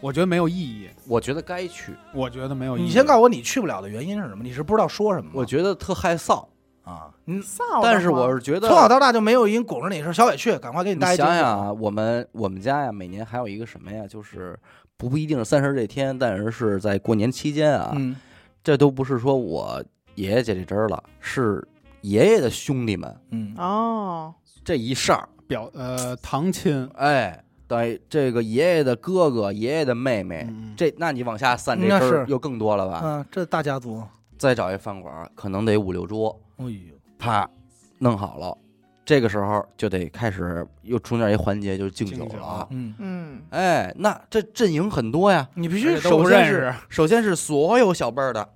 [0.00, 2.84] 我觉得没有意义，我觉得该去，我觉得没有意义。
[2.84, 4.42] 你先告诉我你去不了的原因是什么？
[4.42, 5.32] 你是不知道说什么吗？
[5.34, 6.44] 我觉得特害臊。
[6.90, 7.80] 啊，你臊。
[7.82, 14.04] 但是我是觉得从小到大就没有人拱着你说小伟去，赶快给你你带一敬酒想想啊，我们我们家呀，每年还有一个什么呀？
[14.08, 14.58] 就是
[14.96, 18.16] 不不一定是三十这天，但是是在过年期间啊，嗯
[18.62, 19.82] 这都不是说我
[20.16, 21.66] 爷爷姐这真儿了，是
[22.02, 24.34] 爷爷的兄弟们嗯哦，
[24.64, 33.00] 这一上，表呃堂亲，哎，对，这个爷爷的哥哥、爷爷的妹妹，嗯这那你往下散这那是根儿又更多了吧？
[33.02, 34.02] 嗯，这大家族，
[34.36, 37.48] 再找一饭馆，可能得五六桌，哎呦，啪，
[37.98, 38.56] 弄好了，
[39.04, 42.66] 这个时候就得开始又中间一环节就是敬酒了。
[42.70, 46.78] 嗯，嗯，哎，那这阵营很多呀，你必须首先是认识。
[46.88, 48.48] 首先是所有小辈儿的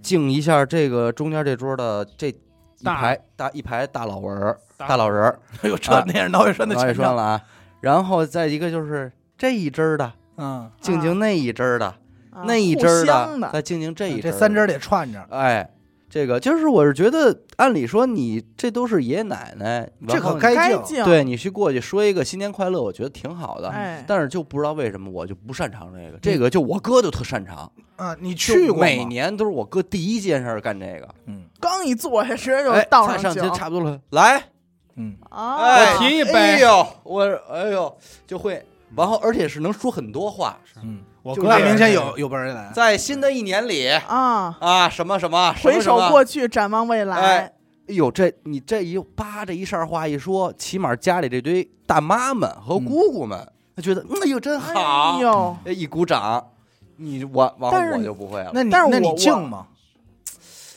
[0.00, 7.42] 敬一下这个中间这桌的这一排大一排大老人儿大大老人儿， 哎呦，这啊那是脑血栓的前兆，了啊，
[7.80, 11.86] 然后再一个就是这一支儿的嗯，敬敬那一支儿的，
[12.30, 15.70] 啊那一支儿的，再敬敬这一支这三支得串着，哎，
[16.10, 23.68] 这个就是我是觉得，按理说你这都是爷爷奶奶，这可该敬，对你去过去说一个新年快乐，我觉得挺好的。
[23.68, 31.08] 哎，但是就不知道为什么我就不擅长这个，这个就我哥就特擅长，啊，你去过每，年都是我哥第一件事干这个。
[31.26, 34.42] 嗯刚一坐下，直接就哎，倒菜上酒去差不多了，来，
[34.96, 38.64] 嗯，啊，哎，我提一杯哎呦，我哎呦就会，
[38.96, 47.52] 然后而且是能说很多话，嗯，我就那哥明显有有本人来，在新的一年里啊，啊，什么什么，什么回首过去，展望未来哎，哎
[47.88, 53.38] 呦，这你这一叭这一扇话一说，起码家里这堆大妈们和嗯姑姑们，
[53.76, 56.44] 他觉得嗯哎呦真好哎，呦，哎一鼓掌，
[56.96, 59.66] 你我完但是我就不会了，那你那你但是我敬吗？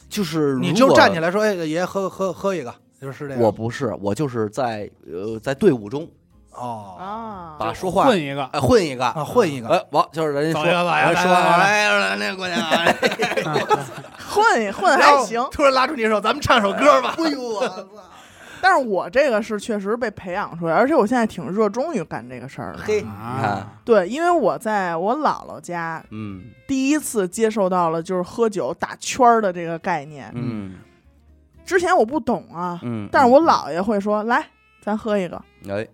[0.10, 6.08] 就是你就站起来说，哎，爷爷喝喝喝一个，就是这个，我不是，我就是在呃在队伍中
[6.54, 6.96] 哦。
[7.00, 12.86] 啊，把说话混一个，哎混一个，啊，混一个，哎完就是人家说说哎那姑娘啊，
[14.30, 17.16] 混一混还行，突然拉住你手，咱们唱首歌吧。
[17.18, 17.76] 哎呦我操
[18.62, 22.80] 但是我这个是确实被培养出来，而且我现在挺热衷于干这个事儿的。
[22.86, 23.12] 嘿，你看，
[23.52, 26.46] 啊，对，因为我在我姥姥家嗯。
[26.66, 30.32] 第一次接受到了就是喝酒打圈儿的这个概念。
[30.34, 30.76] 嗯。
[31.66, 34.46] 之前我不懂啊，嗯，但是我姥爷会说：“来，
[34.82, 35.36] 咱喝一个。
[35.70, 35.86] 哎”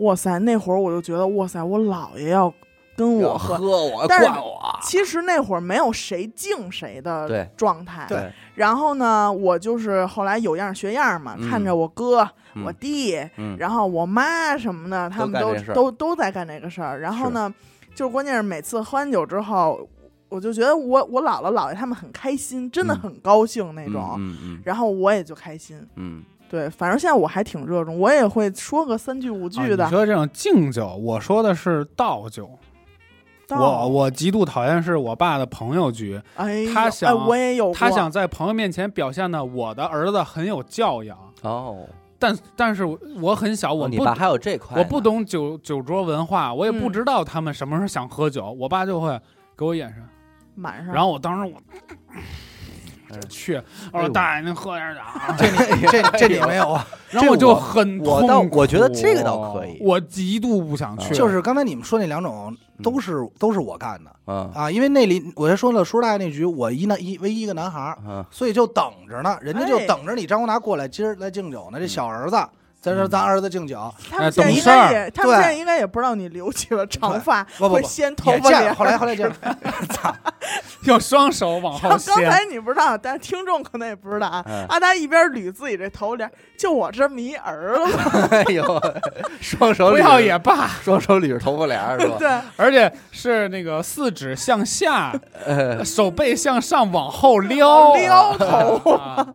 [0.00, 2.52] 哇塞，那会儿我就觉得哇塞，我姥爷要
[2.96, 3.56] 跟我喝。
[3.56, 8.06] 喝我但是灌我，其实那会儿没有谁敬谁的对状态。
[8.08, 17.00] 对，然后呢，我就是后来有样学样嘛，嗯看着我哥、嗯我弟，嗯然后我妈什么的，他们都干这事儿都都在干这个事儿。
[17.00, 17.52] 然后呢，
[17.94, 19.88] 就是关键是每次喝完酒之后，
[20.28, 24.14] 我就觉得我我姥姥姥爷他们很开心，真的嗯很高兴那种。
[24.18, 29.90] 嗯嗯然后我也就开心，嗯对，反正现在我还挺热衷，我也会说个三句五啊句的你。
[29.90, 32.50] 说这种敬酒，我说的是倒酒。
[33.52, 41.84] 我我极度讨厌是我爸的朋友局，哎，他想哎，我也有，他想在朋友面前表现的我的儿子很有教养，哦，
[42.16, 42.84] 但但是
[43.20, 49.20] 我很小，我不哦你爸还有这块，我不懂酒酒桌文化，我也不嗯知道他们什么时候想喝酒，我爸就会
[49.56, 50.02] 给我眼神，
[50.54, 51.60] 满上，然后我当时我
[53.12, 53.60] 嗯去，
[53.92, 56.86] 我说大爷您喝点儿啊， 这里这这里没有啊？
[57.10, 69.86] 然后我就我很我倒痛苦我觉得这个倒可以我极度不想去，就是刚才你们说那两种都是都是我干的嗯啊，因为那里我先说了，叔叔大爷那局我一男一唯一一个男孩儿，嗯所以就等着呢，人家就哎。
[69.86, 71.78] 等着你张宏达过来今儿来敬酒呢。
[71.80, 72.48] 这小儿子在
[72.82, 78.32] 这儿，咱儿子敬酒，他们现在应哎懂事儿该也，他们现在应该也不知道你留起了长发，不不不，会掀头。
[78.38, 78.74] 发。
[78.74, 79.28] 后来后来就，
[79.92, 80.14] 操，
[80.84, 84.42] 用双手往后刚，才你不知道，但是听众可能也不知道啊。
[84.46, 88.80] 嗯阿达一边捋自己这头帘，就我这么一儿子， 哎呦，
[89.40, 92.16] 双手不要也罢，双手捋着头发帘儿是吧？
[92.18, 95.12] 对，而且是那个四指向下，
[95.44, 99.26] 呃手背向上往后撩撩头啊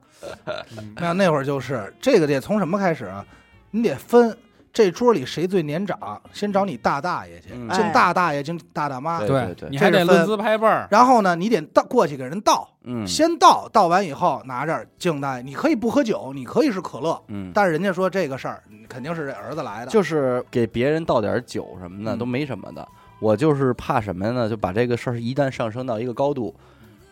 [1.00, 3.26] 没有那会儿就是这个得从什么开始啊？
[3.72, 4.36] 你得分
[4.72, 9.20] 这桌里谁最年长，先找你大大爷去，嗯敬大大爷，敬大大妈。
[9.20, 10.88] 对对对你还得论资排辈儿。
[10.92, 15.42] 然后呢，你得倒过去给人倒，嗯先倒，倒完以后拿这儿敬大爷。
[15.42, 19.92] 你可以不喝酒，你可以是可乐，嗯，但是人家说这个事儿肯定是这儿子来的。
[19.92, 22.86] 就是给别人倒点酒什么的嗯都没什么的。
[23.20, 24.50] 我就是怕什么呢？
[24.50, 26.54] 就把这个事儿一旦上升到一个高度，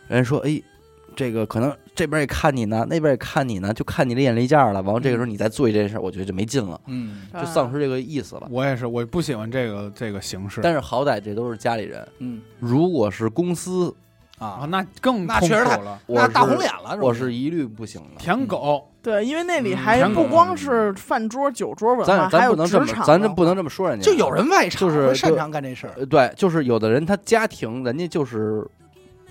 [0.08, 0.62] 人说哎。
[1.16, 4.82] 这个可能这边也看你呢，那边也看你呢，就看你的眼力见儿了。
[4.82, 8.48] 完了，这个时候你再做一件事儿，我觉得就没劲了，嗯就丧失这个意思了。
[8.50, 10.62] 我也是，我不喜欢这个这个形式。
[10.62, 13.94] 但是好歹这都是家里人，嗯如果是公司，
[14.40, 16.00] 啊，啊，那更那确实了。
[16.08, 18.20] 那大红脸了，我是一律不行的。
[18.20, 24.04] 舔狗，对，因为那里嗯还不光是饭桌、酒桌文化，咱还不能这么职，场咱这不能这么说人家。
[24.04, 25.94] 就有人外场就是擅长干这事儿。
[25.98, 28.66] 呃，对，就是有的人他家庭人家就是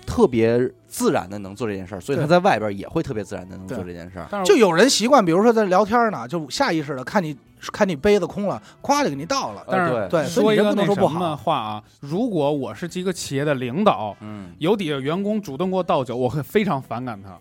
[0.05, 0.57] 特别
[0.93, 4.43] 自然的能做这件事儿，所以他在外边也会特别自然的能做这件事儿。
[4.43, 7.35] 就有人习惯，比如说在聊天呢，就下意识的看你
[7.71, 9.65] 看你杯子空了，咵就给你倒了。
[9.67, 11.35] 但是呃对，所以个不能说不那什么好。
[11.35, 17.35] 话啊，如果我是一个企业的领导，嗯，有底下员工主动给我倒酒，我会非常反感他。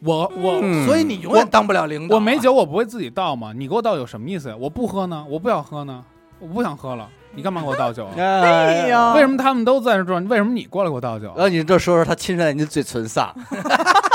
[0.00, 2.14] 我我、嗯所以你永远当不了领导。
[2.14, 3.52] 我没，酒，我不会自己倒吗？
[3.52, 4.56] 你给我倒有什么意思呀？
[4.56, 6.04] 我不喝呢，我不想喝呢，
[6.38, 8.14] 我不想喝了，你干嘛给我倒酒啊？
[8.16, 10.26] 哎呀，为什么他们都在这转？
[10.28, 13.34] 为什么你过来给我倒酒然后你这说说他亲上来，你的嘴唇上，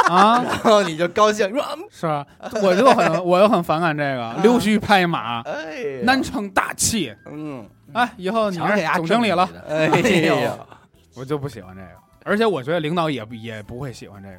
[0.09, 0.43] 啊？
[0.63, 2.25] 然后你就高兴说，是吧？
[2.61, 7.15] 我就很 我就很反感这个溜须拍马，哎呀，难成大器。
[7.31, 8.63] 嗯，哎，以后你是
[8.95, 10.57] 总经理了，哎呀，
[11.15, 11.87] 我就不喜欢这个。
[12.25, 14.35] 而且我觉得领导也不也不会喜欢这个。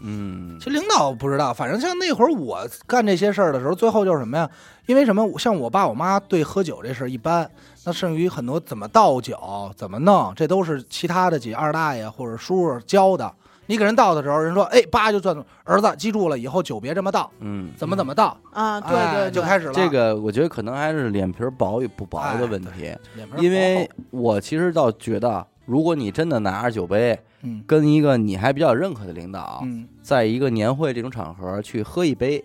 [0.00, 4.48] 嗯其，实领导不知道，反正像那会儿我干这些事儿的时候，最后就是什么呀？
[4.86, 5.26] 因为什么？
[5.38, 7.50] 像我爸我妈对喝酒这事儿一般，
[7.84, 9.36] 那剩余很多怎么倒酒、
[9.76, 13.32] 怎么弄，这都是其他的几二大爷或者叔叔教的。
[13.70, 18.34] 你给人倒的时候，人说：“哎，叭就转住，儿子记住了，以后酒别这么倒，嗯，怎么怎么倒。
[18.50, 18.80] 啊？
[18.80, 19.74] 对哎对对，就开始了。
[19.74, 32.42] 这个我觉得可能还是脸皮薄与不薄的问题，脸皮儿因为我其实倒觉得，如果你真的拿着酒杯嗯跟一个你还比较认可的领导，嗯，在一个年会这种场合去喝一杯，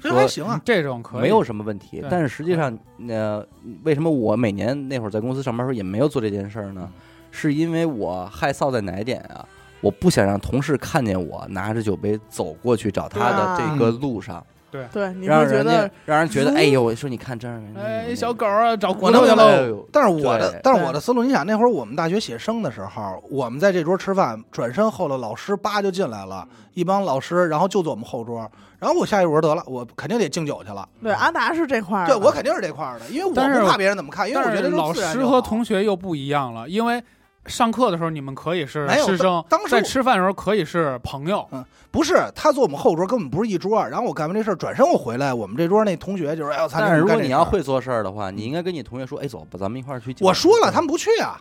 [0.00, 0.60] 这还行啊。
[0.64, 2.04] 这种可以没有什么问题。
[2.10, 2.78] 但是实际上，
[3.08, 3.46] 呃，
[3.82, 6.90] 为什么我每年那会儿在公司上班时候也没有做这件事儿呢？
[7.30, 9.46] 是因为我害臊在哪一点啊？
[9.82, 19.44] 我不想让同事看见我拿着酒杯走过去找他的这个路上，对，你让人觉得让人觉得，如哎呦，我说你看这儿，哎，小狗啊，找骨头去喽。
[19.44, 37.02] 哎呦但是我的对，但是我的思路，你想那会儿我们大学写生的时候，我们在这桌吃饭，转身后头老师叭就进来了，一帮老师，然后就坐我们后桌，然后我下一桌得了，我肯定得敬酒去了，对阿达是这块儿的，对我肯定是这块儿的，因为我但是不怕别人怎么看，因为我觉得是老师和同学又不一样了，因为
[37.46, 41.46] 上课的时候你们可以是没有师生当当，时在吃饭的时候可以是朋友。
[41.52, 50.14] 嗯不是他坐我们后桌，跟我们不是一桌，然后我干完这事儿，转身我回来，我们这桌那同学就说哎我操，但是如果你要会做事儿的话，你应该跟你同学说，哎，走吧，咱们一块儿去。
[50.20, 51.40] 我说了他们不去啊。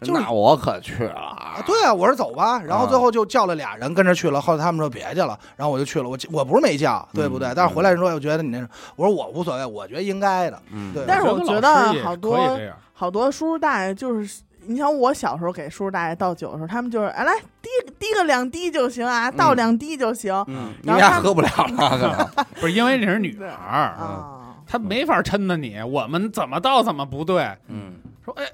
[0.00, 7.46] 就是那我可去了啊，对啊，我说走吧，然后最后就叫了俩人跟着去了，后来他们说别去了，然后我就去了，我我不是没叫，对不对？
[7.50, 12.58] 嗯但是回来人说，我觉得你那是，我说我无所谓，我觉得应该的，嗯，对但是我觉觉得好多。
[12.94, 22.46] 好多叔叔大爷就是，你像我小时候给叔叔大爷倒酒的时候，他们就是哎来滴滴个两滴就行啊，倒嗯两滴就行、嗯，你然后他们俩喝不了了，可能。
[22.60, 24.38] 不是因为你是女孩儿，啊。
[24.66, 27.44] 她没法抻的你，我们怎么倒怎么不对。
[27.68, 27.94] 嗯，
[28.24, 28.44] 说哎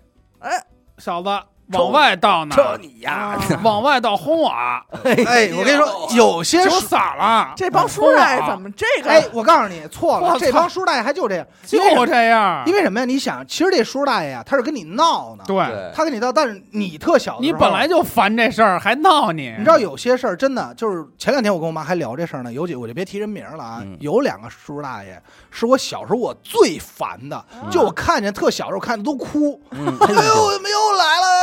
[0.41, 0.65] 哎，
[0.99, 1.29] 小子，
[1.73, 7.53] 往外倒呢，这你呀， 啊往外倒轰我，哎，我跟你说，有些酒叔，洒了。
[7.57, 9.11] 这帮叔叔大爷怎么这个？
[9.11, 12.63] 哎，我告诉你错了，这帮叔大爷还就这样，就这样？
[12.67, 13.05] 因为什么呀？
[13.05, 19.51] 你想，其实这叔大爷呀，他是跟你闹呢，对，他跟你闹，但是你特小你本来就烦这事儿，还闹你。
[19.59, 31.38] 你知道有些事儿真的就是前两天我跟我妈还聊这事儿呢，有几我就别提人名了啊，嗯有两个叔叔大爷是我小时候我最烦的，就我看见特小时候看着都哭，嗯，哎呦， 我们又来了，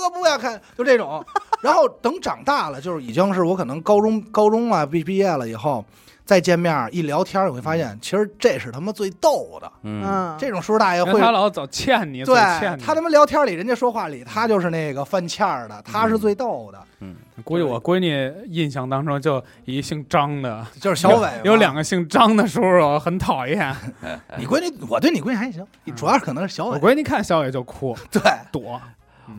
[0.00, 1.24] 我说可不要看，就这种。
[1.62, 5.84] 然后等长大了，就是已经是我可能高中高中啊毕毕业了以后，
[6.24, 9.70] 再见面一聊天，你会发现其实这是他妈最逗的。
[9.82, 12.78] 嗯，嗯，这种叔叔大爷会他老早欠你，对欠。
[12.78, 23.74] 他他妈聊天里，人家说话里他就是那个犯欠儿的，他是最逗的，嗯估计我闺女印象当中就一姓张的， 就是小伟有两个姓张的叔叔很讨厌。
[24.38, 26.88] 你闺女，我对你闺女还行，你主要是可能是小伟我。
[26.90, 28.20] 闺女看小伟就哭 对，
[28.52, 28.80] 躲，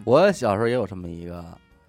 [0.06, 1.44] 我小时候也有这么一个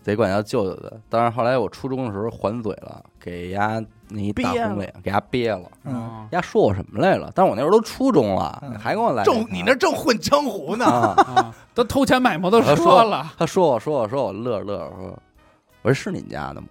[0.04, 5.70] 得管叫舅舅的，但是后来我初中的时候还嘴了，给丫那一大憋红脸给丫憋了。
[5.84, 7.30] 嗯，丫说我什么来了？
[7.34, 9.46] 但是我那时候都初中了，嗯还跟我来这正？
[9.50, 10.84] 你那正混江湖呢。
[10.84, 11.14] 啊？
[11.36, 13.32] 啊，都偷钱买摩托车他说了。
[13.38, 15.18] 他说我说我说我乐着乐着说，
[15.82, 16.68] 我说是你家的吗？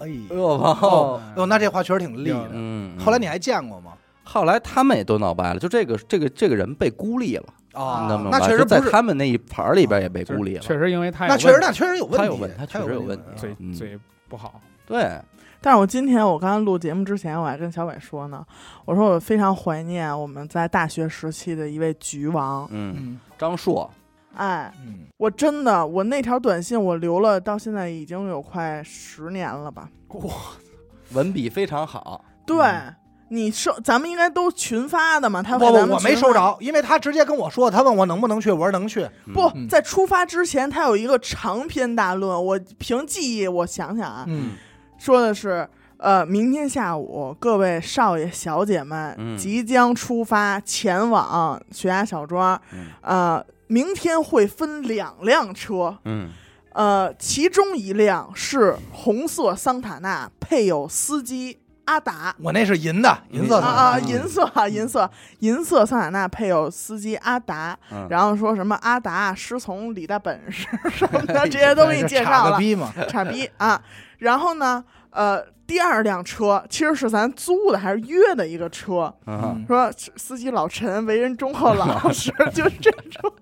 [0.00, 1.20] 哎哎呦我操！
[1.34, 2.40] 哦，那这话确实挺厉害。
[2.52, 3.94] 嗯，后来你还见过吗？
[4.30, 8.00] 后来他们也都闹掰了，就这个这个这个人被孤立了，哦。
[8.02, 10.60] 你能明白那确实不是，他们那一盘儿里边也被孤立了。
[10.60, 13.72] 确实因为他有那确实问那确实有问题，他有问他确实有问题嘴嗯。
[13.72, 13.98] 嘴
[14.28, 15.18] 不好，对，
[15.62, 18.44] 但是我今天我刚刚录节目之前，我还跟小伟说呢，
[18.84, 23.20] 我说我非常怀念我们在大学时期的一位局王，嗯，嗯。
[23.38, 23.90] 张硕，
[24.34, 29.88] 哎，嗯，我真的我那条短信我留了到现在已经有快十年了吧？
[30.08, 30.30] 哇。
[31.12, 32.56] 文笔非常好，对。
[33.30, 35.42] 你收，咱们应该都群发的嘛？
[35.42, 36.16] 他不不，给咱们我没。
[36.16, 39.02] 收着，因为他直接跟我说，他问我能不能去，我说能去。
[39.26, 42.44] 嗯不嗯在出发之前，他有一个长篇大论。
[42.44, 44.52] 我凭记忆，我想想啊，嗯
[44.98, 45.68] 说的是，
[45.98, 56.30] 呃，明天下午各位少爷小姐们嗯即将出发前往悬崖小庄，嗯呃，明天会分两辆车，嗯
[56.72, 61.58] 呃，其中一辆是红色桑塔纳，配有司机
[61.88, 62.34] 阿达。
[62.42, 72.92] 我那是银的，银色的啊银色啊，银色，银色桑塔纳配有司机阿达，嗯，然后说什么阿达师从李大本事什么的， 这些都给你介绍了，个逼嘛。
[73.08, 73.80] 傻逼啊！
[74.18, 83.32] 然后呢，呃，第二辆车其实是咱租的还是约的一个车，嗯说司机老陈为人忠厚老实， 就是这种。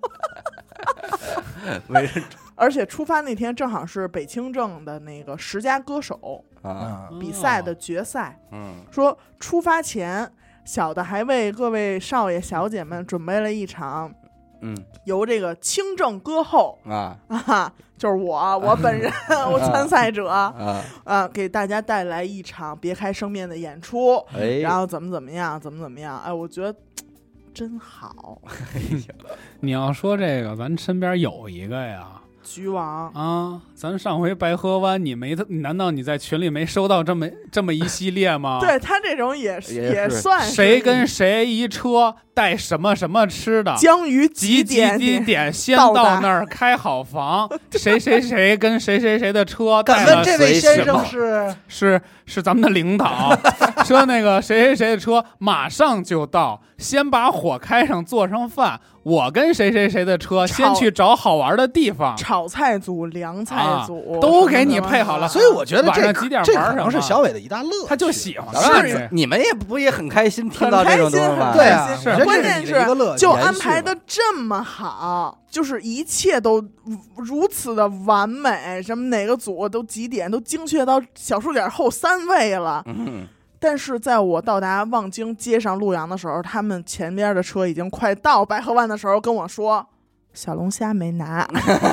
[1.89, 2.23] 为人
[2.55, 7.19] 而且出发那天正好是北清正的那个十佳歌手啊，嗯。
[7.19, 8.75] 比赛的决赛，嗯。
[8.91, 10.31] 说出发前，
[10.65, 14.13] 小的还为各位少爷小姐们准备了一场
[14.61, 14.75] 嗯。
[15.05, 17.17] 由这个清正歌后啊。
[17.27, 19.11] 啊，就是我我本人
[19.51, 26.75] 我参赛者啊，啊，给大家带来一场别开生面的演出，哎，然后怎么怎么样，怎么怎么样，哎，我觉得
[27.53, 28.39] 真好，
[29.61, 32.16] 你要说这个，咱身边有一个呀。
[32.47, 33.07] 局王。
[33.13, 35.35] 啊，咱上回白河湾，你没？
[35.49, 53.37] 难道你在群里没收到这么这么一系列吗？， 对他这种也是也算是谁跟谁一车带什么什么吃的，将于几几点几点先到那儿开好房， 谁谁谁跟谁谁谁的车 带敢了问这位先生什么是是是咱们的领导
[53.85, 58.79] 说那个谁谁谁的车马上就到，先把火开上，做上饭。
[59.03, 63.55] 我跟谁谁谁的车先去找好玩的地方，炒菜组、凉菜
[63.85, 67.87] 组、啊都给你配好了所以我觉得这几点这可能是小伟的一大乐趣。
[67.87, 71.53] 他就喜欢当然这个你们也不也很开心听很到这开心，种东西吗？
[71.53, 76.61] 对啊是关键这是就安排的这么好，就是一切都
[77.15, 82.83] 如此的完美，什么哪个组都几点都精确到小数点后三位了。
[82.87, 83.25] 嗯，
[83.59, 89.87] 但是在我到达望京接上陆阳的时候，他们前边的车已经快到白河湾的时候，跟我说。
[90.33, 91.47] 小龙虾没拿，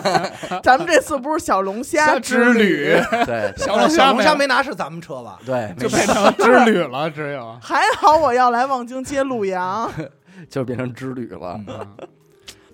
[0.63, 2.93] 咱们这次不是小龙虾之旅，
[3.25, 5.39] 对小龙 小龙虾没虾没拿是咱们车吧？
[5.47, 7.59] 对，就变成之旅了，只有。
[7.63, 9.91] 还好我要来望京接陆阳。
[10.51, 11.59] 就是变成之旅了。
[11.67, 11.87] 嗯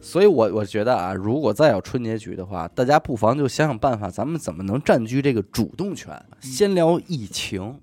[0.01, 6.21] 所以我我觉得啊，如果再有春节局的话，大家不妨就想想办法，咱们怎么能占据这个主动权？
[6.41, 7.79] 先聊疫情，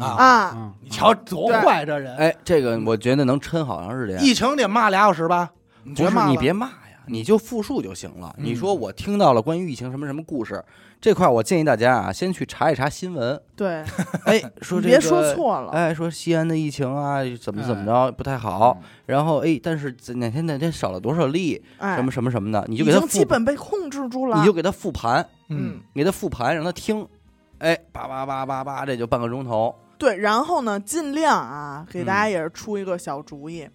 [0.00, 2.16] 啊，你瞧多坏这人！
[2.16, 4.22] 哎，这个我觉得能抻好长时间。
[4.24, 5.50] 疫情得骂俩小时吧？
[5.84, 8.34] 你觉不是得骂你别骂呀，你就复述就行了。
[8.38, 10.62] 嗯你说我听到了关于疫情什么什么故事，
[11.00, 13.40] 这块我建议大家啊，先去查一查新闻。
[13.56, 13.82] 对，
[14.26, 15.72] 哎，说这个别说错了。
[15.72, 18.78] 哎，说西安的疫情啊，怎么怎么着不太好。
[19.06, 24.38] 然后哎，但是哪天哪天少了多少例，哎，什么什么什么的，你就已给他基本被控制住了。
[24.38, 27.06] 你就给他复盘，嗯，给他复盘，让他听。
[27.58, 29.74] 哎，叭叭叭叭叭，这就半个钟头。
[29.98, 33.68] 对，然后呢，尽量啊，给大嗯家也是出一个小主意，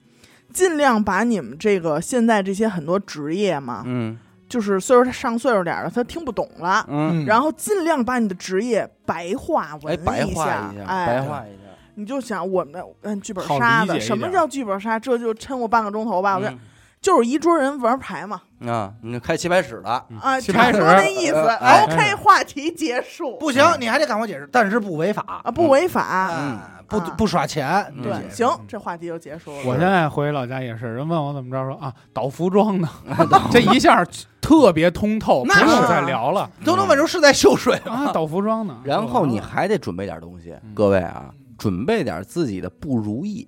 [0.53, 4.17] 尽量把你们这个现在这些很多职业嘛，嗯
[4.47, 6.85] 就是岁数上岁数点儿的，他听不懂了。
[6.87, 11.57] 嗯，然后尽量把你的职业白话文哎，白话下，一下，哎，白话一下。
[11.95, 14.99] 你就想我们嗯剧本好杀的，理解一什么叫剧本杀？
[14.99, 16.59] 这就抻我半个钟头吧，我觉得嗯
[17.03, 19.89] 就是一桌人玩牌嘛，啊，你开棋牌室的，
[20.21, 21.35] 啊，棋牌室差不多那意思。
[21.35, 23.37] 哎 OK，话题结束。
[23.37, 25.41] 不行，你还得赶快解释，但是不违法。
[25.43, 26.29] 啊，不违法。
[26.31, 27.15] 嗯啊，不啊。
[27.17, 27.67] 不耍钱。
[27.93, 28.03] 嗯。
[28.03, 29.57] 对行，这话题就结束了。
[29.65, 32.87] 我现在回老家也是，人问我怎么着，说啊倒服装呢，
[33.51, 34.01] 这一下
[34.39, 36.49] 特别通透，不那用是再聊了。
[36.63, 38.05] 都能问出是在秀水吗？
[38.07, 38.77] 啊，倒服装呢。
[38.85, 40.73] 然后你还得准备点东西，嗯。
[40.73, 43.45] 各位啊，准备点自己的不如意，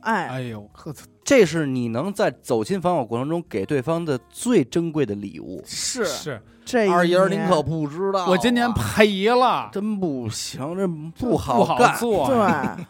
[0.00, 0.90] 哎，哎呦，呵
[1.26, 5.60] 这是你能在走亲访友过程中给对方的最珍贵的礼物。
[5.66, 12.28] 是是这二爷您可不知道啊，我今年赔了，真不行，这不不好干，做。
[12.28, 12.36] 对，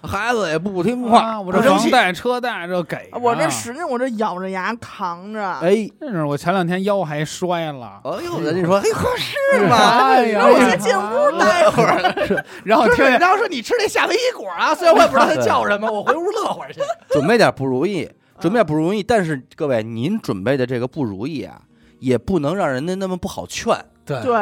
[0.06, 1.18] 孩子也不听话。
[1.18, 5.42] 啊，我这房贷、车贷这给着，我这使劲，我这咬着牙扛着。
[5.60, 9.76] 哎，真是我前两天腰还摔了，哎呦，人家说，嘿，合适是吗？
[9.76, 12.44] 哎呀让我先进屋待会儿。
[12.64, 16.80] 然后听见然后说你吃那夏威夷果啊，虽然我也不知道它叫什么，我回屋乐会儿去。
[17.10, 18.08] 准备点不容易，
[18.40, 19.02] 准备点不容易。
[19.02, 21.62] 但是各位，您准备的这个不如意啊，
[21.98, 23.74] 也不能让人家那么不好劝，
[24.04, 24.34] 对对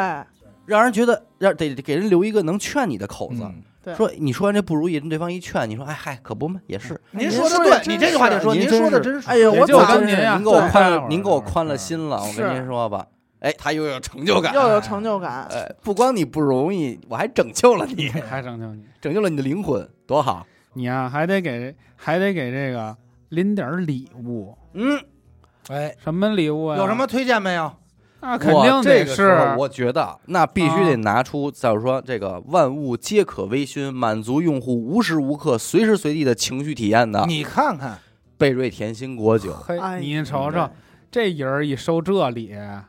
[0.67, 3.43] 让人觉得让得得给人留一个能劝你的口子。
[3.43, 6.99] 嗯对，说你说完这不如意，人对方一劝，你说哎嗨，可不嘛，也是。
[7.11, 9.29] 您您说的对，你这句话就说，您说的真是。
[9.29, 12.17] 哎呦，我就跟您呀您给我宽您给我宽了心了。
[12.17, 13.07] 我跟您说吧，
[13.41, 15.47] 哎，他又有成就感，又有成就感。
[15.51, 20.47] 哎，不光你不容易，我还拯救了你，还拯救你，拯救了你的灵魂，多好。
[20.73, 22.97] 你呀、还得给还得给这个
[23.31, 24.99] 拎点儿礼物，嗯，
[25.69, 26.77] 哎，什么礼物呀？
[26.79, 27.73] 有什么推荐没有？
[28.21, 29.55] 那肯定得这个是。
[29.59, 37.99] 我觉得那必须得拿出，假如说这个万物皆可微醺，满足用户无时无刻、随时随地的情绪体验的你看看，
[38.39, 39.53] 贝瑞甜心果酒。
[39.53, 40.71] 嘿哎，你瞅瞅，
[41.11, 42.89] 这人儿一收这礼，啊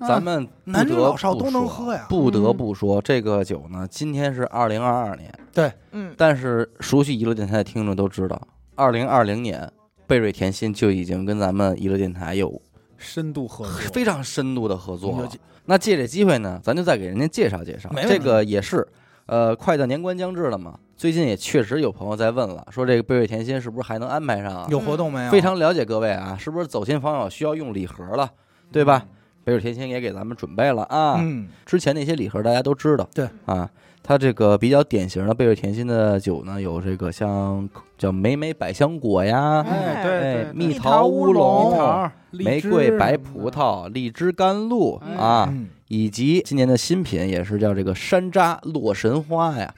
[0.00, 2.04] 咱们男女老少都能喝呀。
[2.08, 5.72] 不得嗯不说，这个酒呢，今天是二零二二年，对。
[5.92, 8.38] 嗯，但是熟悉娱乐电台的听众都知道，
[8.76, 9.72] 二零二零年
[10.06, 12.60] 贝瑞甜心就已经跟咱们娱乐电台有
[12.98, 15.28] 深度合作，非常深度的合作了。
[15.64, 17.90] 那借这机会呢，咱就再给人家介绍介绍。
[18.06, 18.86] 这个也是，
[19.24, 24.68] 呃，快到年关将至了嘛，最近也确实有朋友在问了，说这个贝瑞甜心是不是还能安排上啊？
[24.70, 25.30] 有活动没有？
[25.30, 28.30] 非常了解各位啊，是不是走亲访友需要用礼盒了，
[28.70, 29.06] 对吧？
[29.46, 31.18] 贝瑞甜心也给咱们准备了啊。
[31.20, 33.70] 嗯，之前那些礼盒大家都知道，对啊，
[34.02, 49.72] 它这个比较典型的贝瑞甜心的酒呢，有这个像叫莓莓百香果呀，哎，对对对，蜜蜜桃乌乌龙玫瑰白葡萄、荔枝甘露哎啊，嗯以及今年的新品也是叫这个山楂洛神花呀。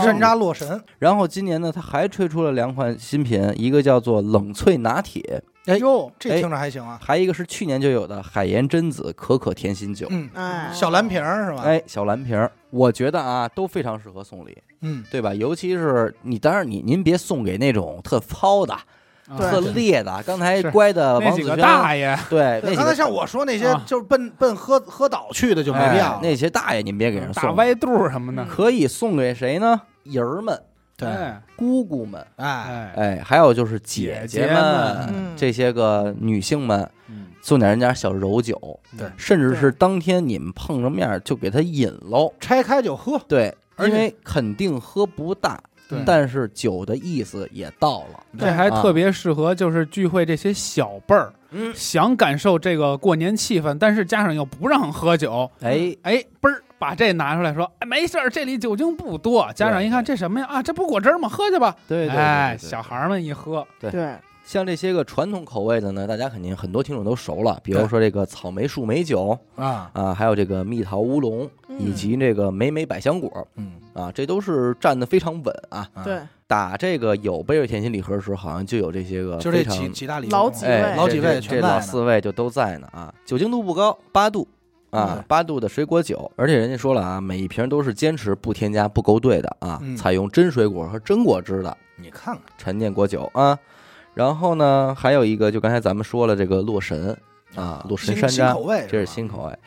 [0.00, 6.98] 山楂洛神，然后今年呢，它还推出了两款新品，一个叫做冷萃拿铁，哎呦，这听着还行啊。
[7.02, 10.06] 还一个是去年就有的海盐榛子可可甜心酒。
[10.10, 11.62] 嗯，哎，小蓝瓶儿是吧？
[11.64, 15.32] 哎，小蓝瓶儿，我觉得啊，都非常适合送礼，嗯，对吧？
[15.32, 18.82] 尤其是你，当然你您别送给那种特糙的、啊
[19.38, 20.22] 特烈的。
[20.26, 29.80] 刚才乖的那几个王子轩，大爷，对，那刚才像我说那些啊就是奔奔喝喝倒去的就没必要那些大爷您别给人送，大歪肚儿什么的，可以送给谁呢？
[30.02, 30.60] 爷儿们、
[30.96, 31.42] 对，哎。
[31.56, 37.26] 姑姑们，哎，哎，哎，还有就是姐姐们这些个女性们，嗯。
[37.40, 38.56] 送点人家小柔酒，
[38.96, 39.08] 对。
[39.16, 43.18] 甚至是当天你们碰着面儿就给他饮喽，拆开就喝。
[43.26, 46.02] 对，而且因为肯定喝不大，对。
[46.06, 48.80] 但是酒的意思也到了，这还啊。
[48.80, 59.48] 特别适合就是聚会这些小辈儿，嗯，想感受这个过年气氛，但是加上又不让喝酒，哎，哎，嘣儿把这拿出来说，哎，没事儿，这里酒精不多。
[59.54, 60.46] 家长一看这什么呀？
[60.46, 61.28] 啊，这不果汁儿吗？
[61.28, 61.76] 喝去吧。
[61.86, 75.88] 对对对哎，对对小孩儿们一喝，对，像这些个传统口味的呢，大家肯定很多听众都熟了，比如说这个草莓树莓酒啊，啊，还有这个蜜桃乌龙，嗯以及这个美美百香果嗯，啊，这都是站得非常稳啊。
[75.94, 84.46] 啊对，打这个有贝瑞甜心礼盒的时候，好像就有这些个就这几几大礼老几哎，位老几位这老四位就都在呢啊，酒精度不高，八度
[84.90, 93.58] 啊嗯，八度的水果酒，而且人家说了啊，每一瓶都是坚持不添加不勾兑的啊，嗯采用真水果和真果汁的你看看，陈年果酒啊。
[94.14, 97.16] 然后呢，还有一个就刚才咱们说了这个洛神
[97.54, 99.58] 啊，洛神山楂这是新口味。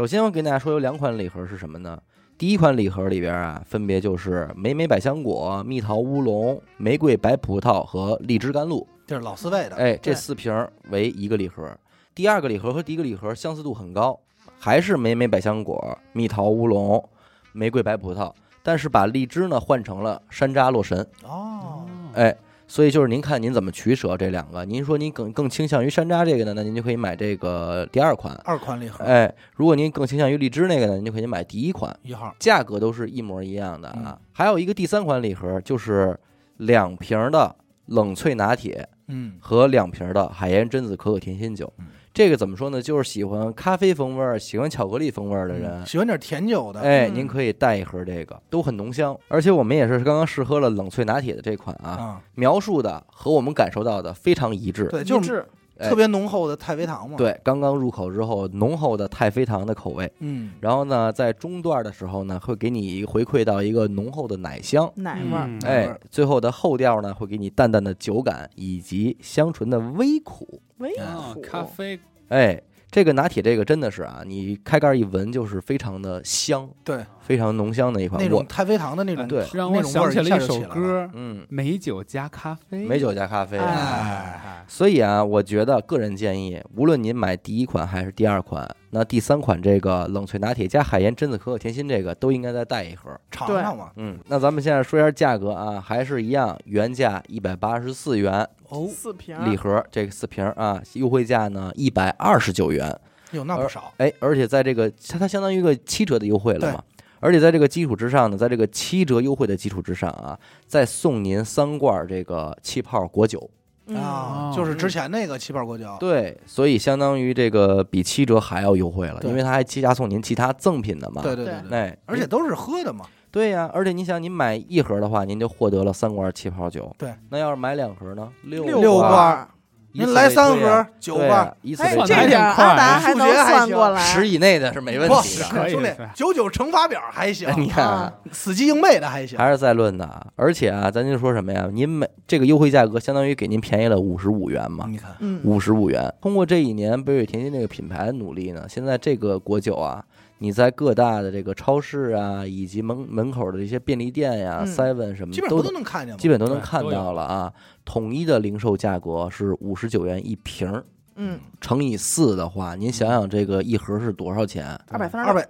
[0.00, 2.00] 首先我跟大家说有两款礼盒是什么呢？
[2.38, 8.88] 第一款礼盒里边啊，分别就是莓莓百香果、蜜桃乌龙、玫瑰白葡萄和荔枝甘露。
[9.06, 9.76] 这是老四味的。
[9.76, 11.70] 哎，这四瓶儿为一个礼盒。
[12.14, 14.18] 第二个礼盒和第一个礼盒相似度很高，
[14.58, 17.06] 还是莓莓百香果、蜜桃乌龙、
[17.52, 18.32] 玫瑰白葡萄，
[18.62, 21.06] 但是把荔枝呢换成了山楂洛神。
[21.24, 21.84] 哦，
[22.14, 22.34] 哎，
[22.70, 24.64] 所以就是您看您怎么取舍这两个。
[24.64, 28.32] 您说您更更倾向于山楂这个呢，那您就可以买这个第二款。
[28.44, 34.16] 二款礼盒，哎，如果您更倾向于荔枝那个呢，您就可以买第一款，一号，价格都是一模一样的啊。
[34.16, 36.16] 嗯还有一个第三款礼盒，就是
[36.58, 37.56] 两瓶的
[37.86, 41.86] 冷萃拿铁，嗯，和两瓶的海盐榛子可可甜心酒嗯。
[42.12, 42.82] 这个怎么说呢？
[42.82, 49.16] 就是喜欢咖啡风味儿、喜欢巧克力风味儿的人，喜欢点甜酒的，哎，嗯您可以带一盒这个，都很浓香。
[49.28, 54.86] 而且我们也是刚刚试喝了冷萃拿铁的这款啊，啊，描述的和我们感受到的非常一致。
[54.86, 60.10] 对，就是一致哎特别浓厚的太妃糖嘛。，对，刚刚入口之后，浓厚的太妃糖的口味。
[60.18, 64.90] 嗯，然后呢，在中段的时候呢，会给你回馈到一个浓厚的奶香。
[64.96, 70.60] 奶味哎，最后的后调呢，会给你淡淡的酒感以及香醇的微苦。
[70.78, 72.60] 微啊苦，咖啡，哎，
[72.90, 78.20] 这个拿铁这个真的是啊，你开盖一闻就是非常的香，对，非常浓香的一款。
[78.20, 79.46] 我那种太妃糖的那种，对。
[79.54, 83.58] 让我想起了一首歌，嗯，美酒加咖啡，美酒加咖啡。
[83.58, 83.64] 哎。
[83.64, 93.08] 哎，所以啊，我觉得个人建议，无论您买第一款还是第二款，那第三款这个冷萃拿铁加海盐榛子可可甜心这个都应该再带一盒。
[93.30, 93.90] 尝尝嘛。
[93.96, 102.98] 嗯，那咱们现在说一下价格啊，还是一样，原价一百八十四元哦，四瓶礼盒，这个四瓶啊，优惠价呢一百二十九元。
[103.30, 103.92] 有，那不少。
[103.98, 106.82] 哎，而且在这个它它相当于一个七折的优惠了嘛。
[107.20, 110.36] 而且在这个基础之上呢，在这个七折优惠的基础之上啊，
[110.66, 113.48] 再送您三罐这个气泡果酒。
[113.86, 121.22] 嗯啊，哦就是之前那个气泡果酒，对，所以相当于这个比七折还要优惠了，对因为它还加送您其他赠品的嘛。
[121.22, 123.04] 对对对对，哎，而且都是喝的嘛。
[123.32, 126.92] 对呀、而且你想，您买一盒的话，您就获得了三罐气泡酒。
[126.98, 128.28] 对，那要是买两盒呢？
[128.42, 129.48] 六六罐
[129.92, 135.44] 您来三盒九罐对啊，以此哎，类算得还这点阿达还能数学算过来，十以内的是没问题的。
[135.46, 139.36] 可以兄弟，九九乘法表还行，你看啊，死记硬背的还行。
[139.36, 141.68] 还是在论的啊，而且啊，咱就说什么呀？
[141.72, 146.12] 您每这个优惠价格相当于给您便宜了五十五元嘛，你看，嗯，五十五元。
[146.20, 150.04] 通过这一年北水甜心这个品牌的努力呢，现在这个果酒啊，
[150.42, 156.16] 你在各大的这个超市啊，以及门门口的这些便利店呀、嗯 seven 什么基本都都能看见。
[156.16, 157.52] 基本都能看到了啊。
[157.84, 160.82] 统一的零售价格是五十九元一瓶儿，
[161.16, 164.66] 嗯，乘以四的话，您想想这个一盒是多少钱？
[164.88, 165.46] 二百三十二百，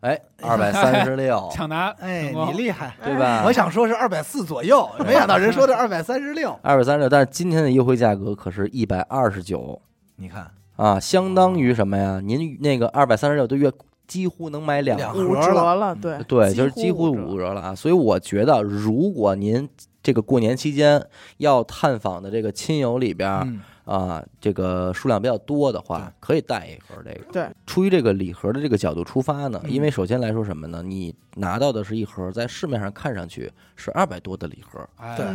[0.00, 2.96] 哎，二百三十六， 抢答哎，你厉害。
[3.04, 3.42] 对吧？
[3.44, 6.58] 我想说是二百四左右，没想到人说的二百三十六。
[6.62, 9.78] 二百三十六，但是今天的优惠价格可是一百二十九
[10.16, 12.20] 你看，啊，相当于什么呀？
[12.24, 13.70] 您那个二百三十六，都约
[14.10, 15.44] 几乎能买两两盒五盒了。
[15.46, 17.54] 折了，对对，就是几乎五折。
[17.54, 17.72] 了啊。
[17.72, 19.68] 所以我觉得，如果您
[20.02, 21.00] 这个过年期间
[21.36, 27.32] 要探访的这个亲友里边嗯，啊，这个数量比较多的话，可以带一盒这个。
[27.32, 29.70] 对，出于这个礼盒的这个角度出发呢，嗯。
[29.70, 30.82] 因为首先来说什么呢？
[30.82, 35.16] 你拿到的是一盒在市面上看上去是二百多的礼盒，哎。
[35.16, 35.26] 对。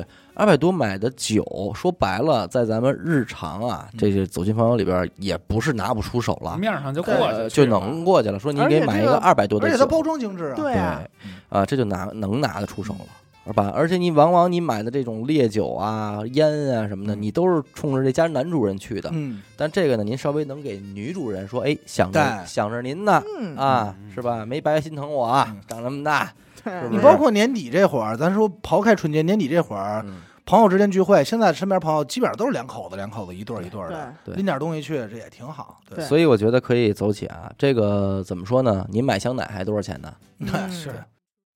[0.00, 3.98] 嗯，二百多买的酒，说白了，在咱们日常啊，嗯。
[3.98, 8.38] 这些走进朋友里边也不是拿不出手了，面上就过呃去就能过去了。
[8.38, 10.54] 说你给买一个这个二百多的酒，而且它包装精致啊。
[10.56, 10.74] 对。
[10.74, 11.02] 啊，
[11.48, 13.06] 啊，这就拿能拿得出手了。
[13.46, 13.72] 是吧？
[13.74, 19.10] 而且你往往你买的这种烈酒啊、烟啊什么的，嗯你都是冲着这家男主人去的。
[19.12, 24.46] 嗯，但这个呢，您稍微能给女主人说，哎，想着想着您呢嗯，啊嗯，是吧？
[24.46, 26.32] 没白心疼我啊嗯，长这么大。
[26.62, 35.80] 是不是你包括年底这会儿，咱说刨开春节，年底这会儿，嗯，朋友之间聚会，现在身边朋友基本上都是两口子，两口子一对儿一对儿的，拎点东西去，这也挺好。
[35.88, 37.50] 对对所以我觉得可以走起啊。
[37.58, 38.86] 这个怎么说呢？
[38.88, 40.14] 您买香奶还多少钱呢？
[40.38, 40.94] 嗯是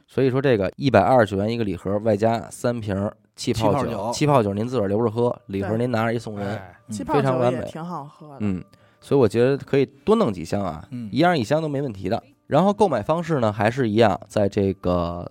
[0.06, 6.60] 所以说这个一百二十九元一个礼盒，外加三瓶气泡酒，气泡酒气泡酒您自个儿留着喝，礼盒您拿着一送人。
[7.04, 8.64] 非常完美酒也挺好喝的，嗯，
[9.00, 12.22] 所以我觉得可以多弄几箱啊，嗯一样一箱都没问题的。
[12.46, 15.28] 然后购买方式呢，还是一样，在这个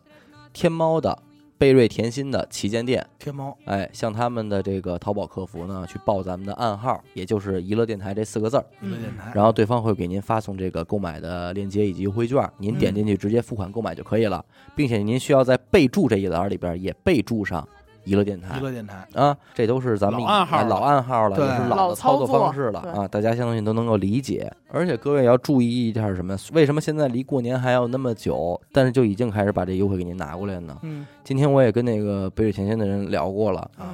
[0.52, 1.18] 天猫的
[1.66, 14.46] 贝瑞甜心的旗舰店，天猫，哎，向他们的这个淘宝客服呢去报咱们的暗号，也就是“娱乐电台”这四个字儿，娱乐电台，然后对方会给您发送这个购买的链接以及优惠券，您点进去直接付款购买就可以了，
[14.76, 17.68] 并且您需要在备注这一栏里边也备注上
[18.06, 24.52] “娱乐电台娱”乐电台，啊，这都是咱们老暗号老暗号了，也是老的操作方式了啊，大家相信都能够理解。
[24.72, 26.38] 而且各位也要注意一下什么？
[26.54, 30.78] 为什么现在离过年还有那么久，但是就已经开始把这优惠给您拿过来呢？
[30.84, 33.88] 嗯今天我也跟那个北水前线的人聊过了，嗯，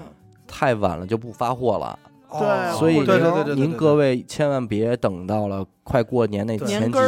[0.47, 1.97] 太晚了就不发货了，
[2.32, 6.99] 对哦所以对对对对，对您各位千万别等到了快过年那前几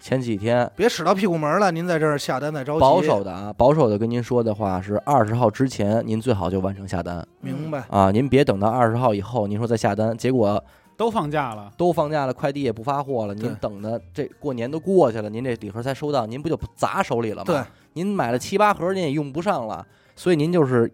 [0.00, 0.68] 前几天。
[0.74, 7.84] 别使到屁股门了，您在这儿下单再着急，保守的啊，保守的跟您说的话是二十号之前，您最好就完成下单明白？
[7.90, 10.62] 啊，您别等到二十号以后，您说再下单，结果
[10.96, 17.44] 都放假了，都放假了，快递也不发货了，您等的这过年都过去了，您这礼盒才收到，您不就砸手里了吗？
[17.46, 19.86] 对，您买了七八盒，您也用不上了，
[20.16, 20.92] 所以您就是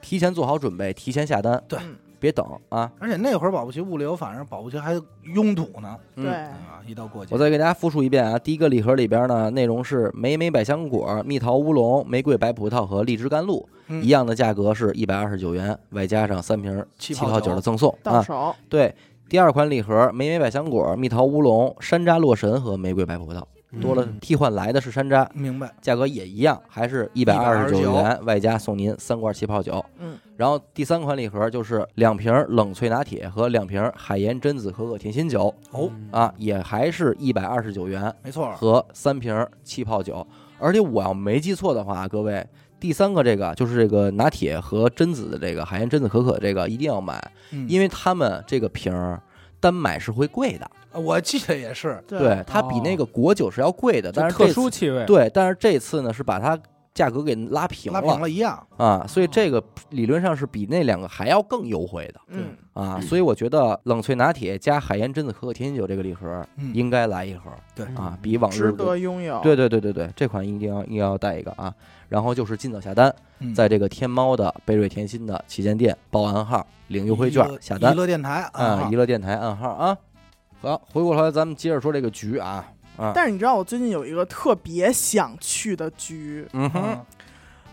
[0.00, 2.90] 提前做好准备，提前下单，对嗯别等啊。
[2.98, 4.92] 而且那会儿保不齐物流，反正保不齐还
[5.34, 17.98] 拥堵呢，嗯对，啊，一到过节，我再给大家复述一遍啊，第一个礼盒里边呢，内容是莓莓百香果、蜜桃乌龙、玫瑰白葡萄和荔枝甘露，嗯一样的价格是一百二十九元，外加上三瓶气泡酒气泡酒的赠送啊。
[18.02, 18.94] 到手，对，
[19.28, 23.42] 第二款礼盒莓莓百香果、蜜桃乌龙、山楂洛神和玫瑰白葡萄，
[23.80, 25.72] 多了嗯替换来的是山楂，明白？
[25.80, 29.84] 价格也一样，还是一百二十九元，外加送您三罐气泡酒。
[29.98, 40.26] 嗯，然后第三款礼盒就是两瓶冷萃拿铁和两瓶海盐榛子可可甜心酒哦，嗯啊，也还是一百二十九元没错，和三瓶气泡酒。
[40.58, 42.46] 而且我要没记错的话，各位。
[42.78, 47.18] 第三个这个就是这个拿铁和榛子的这个海盐榛子可可这个一定要买，
[47.50, 49.20] 嗯因为他们这个瓶儿
[49.58, 56.58] 单买是会贵的，我记得也是，对，它比那个果酒是要贵的，但是特殊气味，对，但是这次呢是把它
[56.94, 58.66] 价格给拉平拉平了一样。
[58.78, 69.40] 啊，所以这个理论上是比那两个还要更优惠的嗯，啊，所以我觉得冷萃拿铁加海盐榛子可可甜心酒这个礼盒嗯应该来一盒对啊，比往日值得拥有。
[69.42, 71.72] 对对对对对，这款一定要一定要带一个啊。
[72.08, 79.98] 然后就是尽早下单，嗯在这个天猫的贝瑞甜心的旗舰店报暗号领优惠券下单娱乐电台啊，娱乐电台暗号啊。
[80.60, 82.66] 好，回过头来咱们接着说这个局啊
[82.96, 86.82] 啊，但是你知道我最近有一个特别想去的局，嗯哼，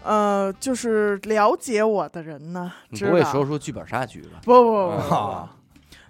[0.03, 4.41] 嗯，呃，就是了解我的人呢，知道你不会说出剧本杀局吧？
[4.43, 5.15] 不不不不不。
[5.15, 5.49] 啊。
[5.55, 5.62] 不，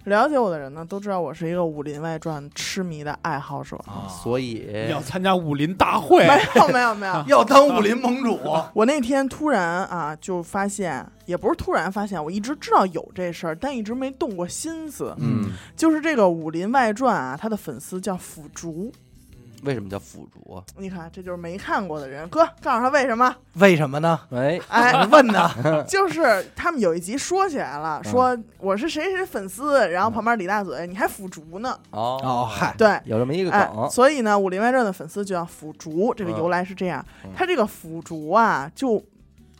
[0.04, 3.76] 了解我的人呢都知道我是一个《武林外传》痴迷的爱好者。
[3.86, 8.38] 啊，所以要参加武林大会，没有没有没有， 要当武林盟主，
[8.74, 15.14] 我那天突然啊就发现，也不是突然发现，我一直知道有这事儿，但一直没动过心思。
[15.18, 18.92] 嗯，就是这个《武林外传》啊，他的粉丝叫腐竹。
[19.64, 20.62] 为什么叫腐竹啊？
[20.76, 22.28] 你看，这就是没看过的人。
[22.28, 23.34] 哥，告诉他为什么？
[23.54, 24.18] 为什么呢？
[24.30, 25.50] 哎，哎，问呢？
[25.88, 31.78] 就是他们有一集说起来了，说我是谁谁粉丝，然后旁边李大嘴，你还腐竹呢？
[31.90, 37.30] 哦哦，嗨，对，有这么一个哎，梗，所以呢，《武林外传》的粉丝就叫腐竹，这个嗯由来是这样嗯。
[37.36, 39.02] 他这个腐竹啊，就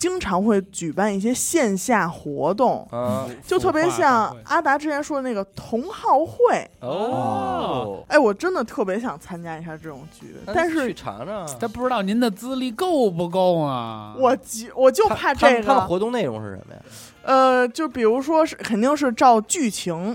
[0.05, 6.71] 经常会举办一些线下活动，嗯，就特别像阿达之前说的那个同好会。
[6.81, 11.49] 哦，哎，我真的特别想参加一下这种局，但去是尝尝。
[11.59, 14.15] 他不知道您的资历够不够啊？
[14.19, 15.89] 我急，我就怕这他们他们个。
[15.89, 16.81] 活动内容是什么呀？
[17.23, 20.15] 呃，就比如说是，肯定是照剧情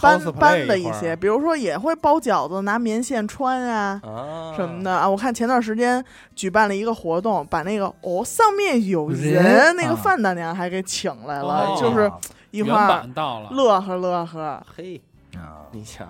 [0.00, 4.00] 搬搬的一些，比如说也会包饺子，拿棉线穿啊。
[4.04, 5.08] 啊，什么的啊！
[5.08, 6.04] 我看前段时间
[6.34, 12.10] 举办了一个活动，把那个哦上面有人人那个啊范大娘还给请来了，哦就是
[12.50, 13.06] 一块儿
[13.50, 14.62] 乐呵乐呵。
[14.76, 15.00] 嘿，
[15.36, 15.66] 啊。
[15.72, 16.04] 你瞧，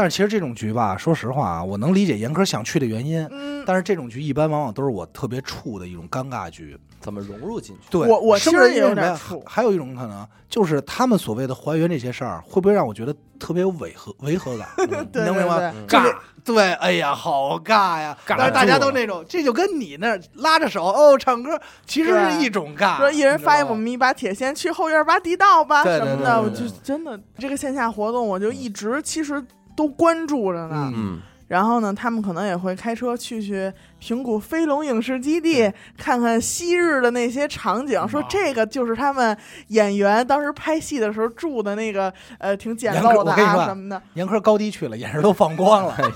[0.00, 3.20] 但是其实这种局吧，说实话啊，我能理解严科想去的原因。
[3.30, 6.74] 嗯，但是这种局一般往往都是我特别怵的一种尴尬局。
[7.00, 7.82] 怎么融入进去？
[7.90, 14.68] 对，我我生其实也有点怵还有一种可能就是他们所谓的还原这些事儿，会不会让我觉得特别有违和违和感？
[14.90, 15.72] 嗯对能明白吗？
[15.88, 18.16] 对对，嗯对，哎呀，好尬呀！
[18.26, 22.98] 尬但是大家都那种，这就跟你那儿拉着手哦唱歌，其实是一种尬。
[22.98, 29.42] 说一人发一你知道吗我们一把铁锨，去后院挖地道吧什么的，我就真的这个线下活动，我就一直其实
[29.80, 30.92] 都关注着呢。
[30.92, 39.34] 嗯嗯，然后呢，他们可能也会开车去去平谷飞龙影视基地看看昔日的那些场景，说哦这个就是他们
[39.68, 44.00] 演员当时拍戏的时候住的那个呃挺简陋的啊什么的。
[44.12, 45.96] 严科高低去了，眼神都放光了。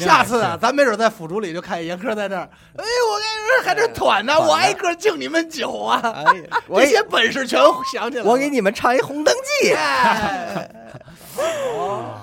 [0.00, 2.42] 下次啊，咱没准在腐竹里就看见严科在这儿，
[2.76, 7.60] 哎，我跟你说还这团呢，我挨个敬你们酒啊，哎呀，我这些本事全
[7.92, 8.28] 想起来了。
[8.30, 9.32] 我给你们唱一红灯
[9.62, 10.68] 记，哎，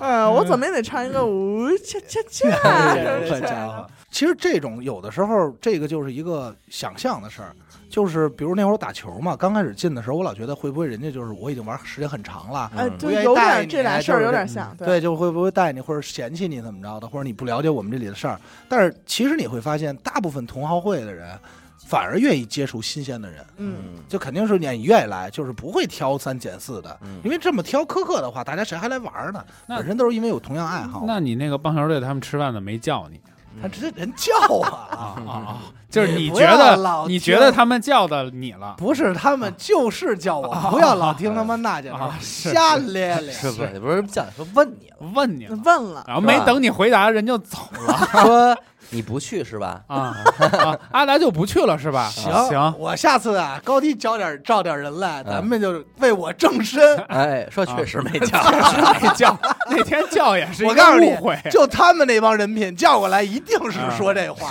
[0.00, 7.54] 嗯，我怎么也得唱一个呜恰恰恰哎什么的这家伙，其实这种有的时候，这个就是一个想象的事儿。
[7.90, 12.68] 就是比如那会儿我打球嘛，刚开始进的时候，我老觉得会不会人家就是我已经玩时间很长了，
[12.98, 18.36] 不愿意带你点这俩事儿有点像，对，就会不会带你或者嫌弃你怎么着的，或者你不了解我们这里的事儿。
[18.68, 21.38] 但是其实你会发现，大部分同好会的人
[21.86, 23.74] 反而愿意接触新鲜的人，嗯，
[24.08, 26.98] 就肯定是你你愿意来，就是不会挑三拣四的。
[27.02, 29.44] 嗯因为这么挑苛刻的话，大家谁还来玩呢？
[29.66, 31.04] 那本身都是因为有同样爱好。
[31.06, 33.20] 那你那个棒球队他们吃饭的没叫你
[33.62, 34.98] 他直接人叫啊，啊
[35.28, 35.58] 啊啊！
[35.88, 43.32] 就是你觉得 你觉得他们叫的你了，不是他们就是叫我，不要老听他们那家伙 瞎咧咧。
[43.32, 43.78] 是不是？
[43.78, 48.58] 不是讲说问你了，问你，问了，然后没等你回答，人就走了说
[48.90, 49.82] 你不去是吧？
[49.88, 50.78] 啊啊！
[50.92, 52.08] 阿达就不去了是吧？
[52.08, 52.32] 行。
[52.48, 56.96] 行，我下次啊，高低找点召点人来，咱们就为我正身。
[57.08, 59.38] 哎，说确实没叫，确实没叫。
[59.68, 64.50] 那天叫也是一我告诉你个误会，就他们那帮人品叫过来，一定是说这话，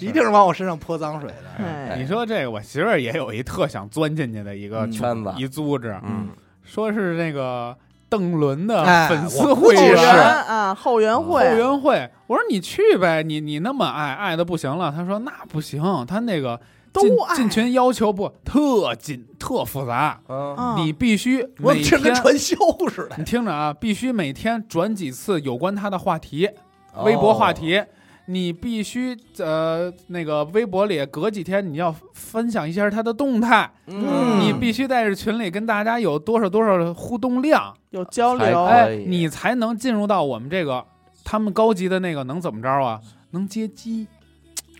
[0.00, 1.64] 一定是往我身上泼脏水的。
[1.64, 6.28] 哎，你说这个，我媳妇儿也有一特想钻进去的一个嗯圈子一组织，嗯，
[6.64, 7.76] 说是那个
[8.08, 12.10] 邓伦的哎粉丝会员是啊，后援会后，援会。
[12.26, 14.92] 我说你去呗，你你那么爱爱的不行了。
[14.94, 16.60] 他说那不行，他那个
[16.92, 22.56] 都进爱进群要求不特紧特复杂，嗯啊你必须我每天听跟传销
[22.88, 23.24] 似的你。
[23.24, 26.46] 听着啊，必须每天转几次有关他的话题，
[26.94, 27.82] 哦微博话题。
[28.26, 40.84] 你必须呃，那个微博里隔几天你要分享一下他的动态，嗯，你必须在这群里跟大家有多少多少的互动量，有交流，哎，你才能进入到我们这个
[41.24, 43.00] 他们高级的那个能怎么着啊？
[43.30, 44.06] 能接机，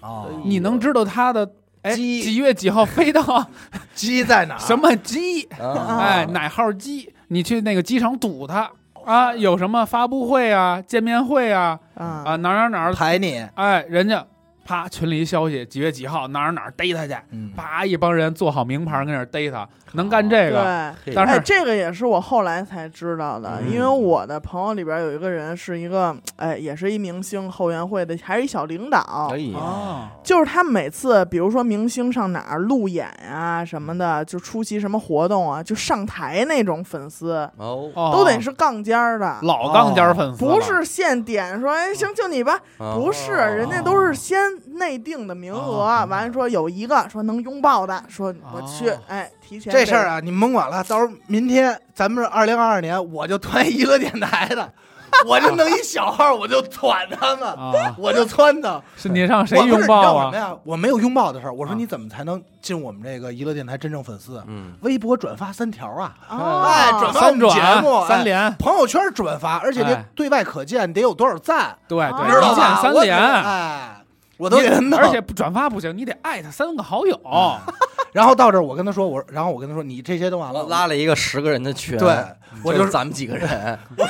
[0.00, 0.28] 哦。
[0.44, 1.48] 你能知道他的
[1.82, 3.48] 哎几月几号飞到？
[3.94, 4.58] 鸡在哪？
[4.58, 5.42] 什么机？
[5.60, 5.98] 啊。
[5.98, 7.12] 哎，哪号机？
[7.28, 8.70] 你去那个机场堵他，
[9.06, 12.22] 啊，有什么发布会啊、见面会啊啊。
[12.26, 14.24] 啊，哪儿哪儿哪儿，排你，哎，人家
[14.66, 20.62] 啪群里一消息，几月几号哪儿哪儿逮他去，嗯，啪一帮人做好名牌跟那儿逮他，能干这个。
[21.04, 21.06] 对。
[21.06, 23.72] 嘿但是哎，这个也是我后来才知道的，嗯。
[23.72, 29.28] 因为我的朋友里边有一个人是一个，哎，也是一明星后援会的，还是一小领导。
[29.30, 29.38] 可。
[29.38, 29.54] 以。
[29.54, 42.96] 哦，就是他每次，比如说明星上哪儿路演啊什么的，就出席什么活动啊，就上台那种粉丝，哦，哦都得是杠尖儿的，老杠尖儿粉丝，不是现点说，哎，行，就你吧，哦。
[42.96, 54.72] 不是，人家都是先内定的名额，哦完了说有一个说能拥抱的，说我去哦，哎，提前啊，这事儿啊，你们甭管了，到时候明天咱们是二零二二年，我就团娱乐电台的，
[55.26, 58.80] 我就弄一小号，我就团他们，啊，我就窜他。
[58.96, 60.54] 是你让谁我不是拥抱啊你知道什么？
[60.54, 60.60] 呀？
[60.64, 61.52] 我没有拥抱的事儿。
[61.52, 64.42] 我说啊你怎么才能进我们这个娱乐电台真正粉丝？
[64.46, 72.78] 嗯，微博转发三条啊，哦哎转发三转节目哎三连，朋友圈转发，而且得哎对外可见，得有多少赞，对哦对，一键知道吧？
[72.78, 73.95] 我三连，哎，
[74.36, 74.98] 我都给他弄。
[74.98, 77.20] 而且不转发不行，你得艾特三个好友。
[78.12, 82.16] 然后到这儿，我跟他说，我然后我跟他说，你这些都完了，拉了一个十个人的群，对，
[82.64, 83.48] 我就就是咱们几个人，
[83.94, 84.06] 别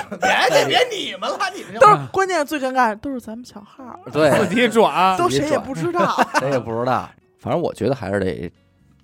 [0.49, 6.17] 别别你们了，你们都是关键最尴尬的都是咱们小号， 对，自己转，都谁也自己转不知道。
[6.39, 7.11] 谁也不知道。
[7.41, 8.51] 反正我觉得还是得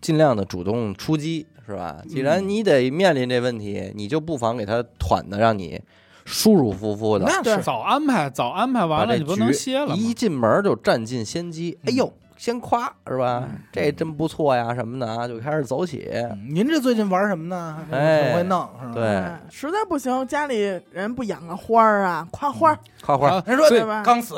[0.00, 1.96] 尽量的主动出击，是吧？
[2.08, 5.80] 既然你得面临这问题，你就不妨给他团的，让你
[6.24, 9.94] 舒舒服服的，那是早安排，早安排完了，你不能歇了？
[9.96, 11.78] 一进门就占尽先机。
[11.84, 13.44] 哎呦，先夸是吧？
[13.48, 16.08] 嗯这真不错呀，什么的啊，就开始走起。
[16.12, 17.78] 嗯您这最近玩什么呢？
[17.90, 18.92] 哎挺会弄是吧？
[18.94, 24.36] 对哎实在不行，家里人不养个花儿啊，夸花儿，夸夸，啊人说对吧刚死，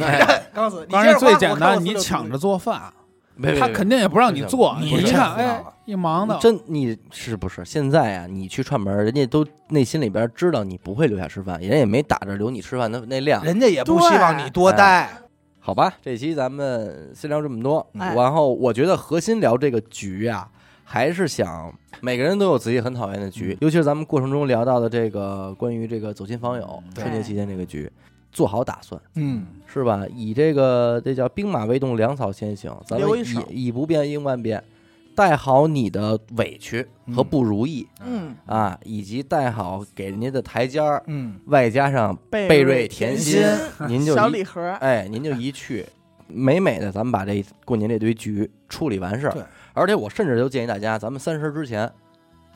[0.00, 2.80] 哎，刚死， 你当然最简单，你抢着做饭，
[3.58, 4.76] 他肯定也不让你做。
[4.80, 8.26] 你一看，哎一忙的，真你是不是现在啊？
[8.26, 15.10] 你去串门，人家都内心里边知道你不会留下吃饭，人也没打着留你吃饭的那量，人家也不希望你多待。
[15.58, 15.92] 好吧？
[16.02, 20.48] 这期咱们先聊这么多，哎然后我觉得核心聊这个局啊，
[20.84, 27.92] 还是想每个人都有自己很讨厌的局，尤其是咱们过程中聊到的这个关于这个走亲访友春节期间这个局，
[28.32, 30.04] 做好打算嗯，是吧？
[30.16, 33.08] 以这个这叫兵马未动，粮草先行，咱们
[33.50, 34.64] 以以不变应万变，
[35.14, 45.84] 带好你的委屈和不如意、嗯，啊，以及带好给人家的台阶儿，嗯，外加上贝贝瑞瑞甜心心，您就小礼盒儿，哎，您就一去，
[46.26, 49.42] 美美的，咱们把这过年这堆局处理完事儿对。
[49.72, 51.90] 而且我甚至都建议大家，咱们三十之前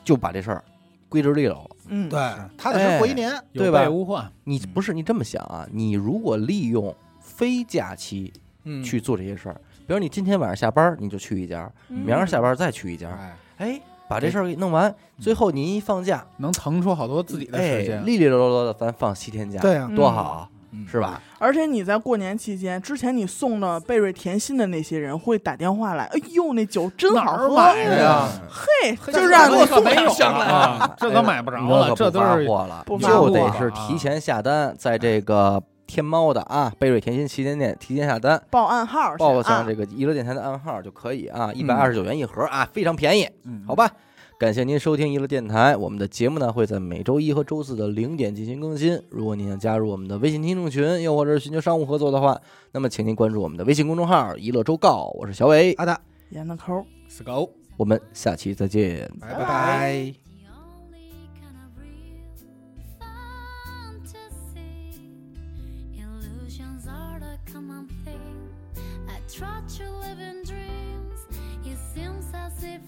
[0.03, 0.63] 就把这事儿
[1.07, 1.69] 归置利落了。
[1.89, 2.19] 嗯，对，
[2.57, 3.31] 踏踏实实过一年。
[3.53, 4.31] 对吧有备无患。
[4.43, 5.67] 你不是你这么想啊？
[5.71, 8.33] 你如果利用非假期
[8.63, 18.05] 嗯，去做这些事儿，比如你今天晚上下班你就去一家，嗯明儿下班再去一家，哎，哎，把这事儿给弄完，最后您一放假，能腾出好多自己的哎时，间。
[18.05, 21.21] 利利落落的咱放七天假，对啊，多好，嗯是吧？
[21.37, 28.27] 而且你在过年期间，之前你送的贝瑞甜心的那些人会打电话来，哎呦，那酒真好喝，呀？
[28.49, 39.65] 嘿，嘿就让你这可没有可没有上来啊，这可买不着了，这都是货了，就得是提前下单，在这个天猫的啊贝瑞甜心旗舰店提前下单，报暗号报上啊。
[39.67, 43.63] 这个娱乐电台的暗号就可以啊，一百二十九元一盒啊，非常便宜，嗯。
[43.67, 43.91] 好吧？
[44.37, 49.01] 感谢您收听娱乐电台，我们的节目呢会在每周一和周四的零点进行更新。
[49.09, 52.39] 如果您想加入我们的微信听众群，又或者是寻求商务合作的话，
[52.73, 55.97] 那么请您关注我们的微信公众号“娱乐周告”，我是小伟，阿达，
[56.31, 56.83] 严的抠儿。
[57.07, 59.09] 死狗，我们下期再见。
[59.21, 60.24] 拜拜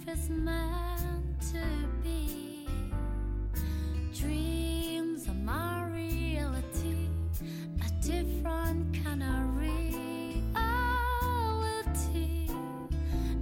[0.07, 1.63] it's meant to
[2.01, 2.65] be.
[4.17, 7.09] Dreams are my reality.
[7.81, 10.47] A different kind of reality.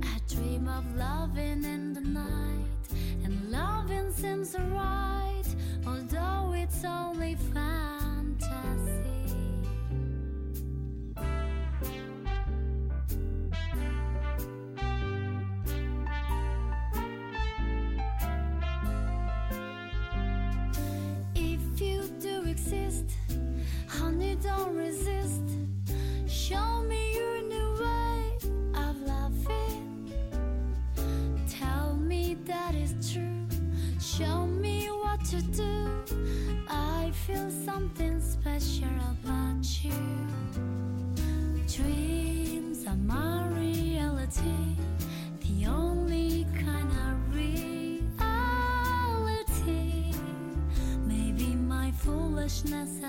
[0.02, 2.66] I dream of loving in the night,
[3.24, 5.44] and loving seems right,
[5.86, 8.05] although it's only fantasy.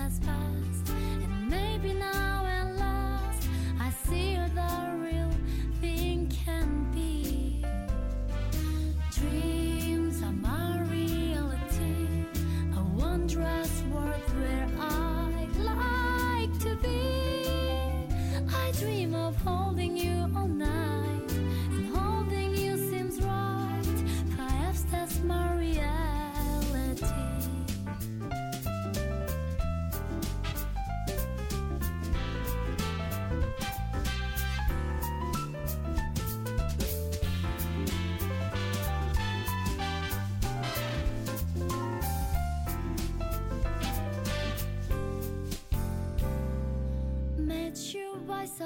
[0.07, 0.36] past by.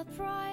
[0.03, 0.50] Surprise.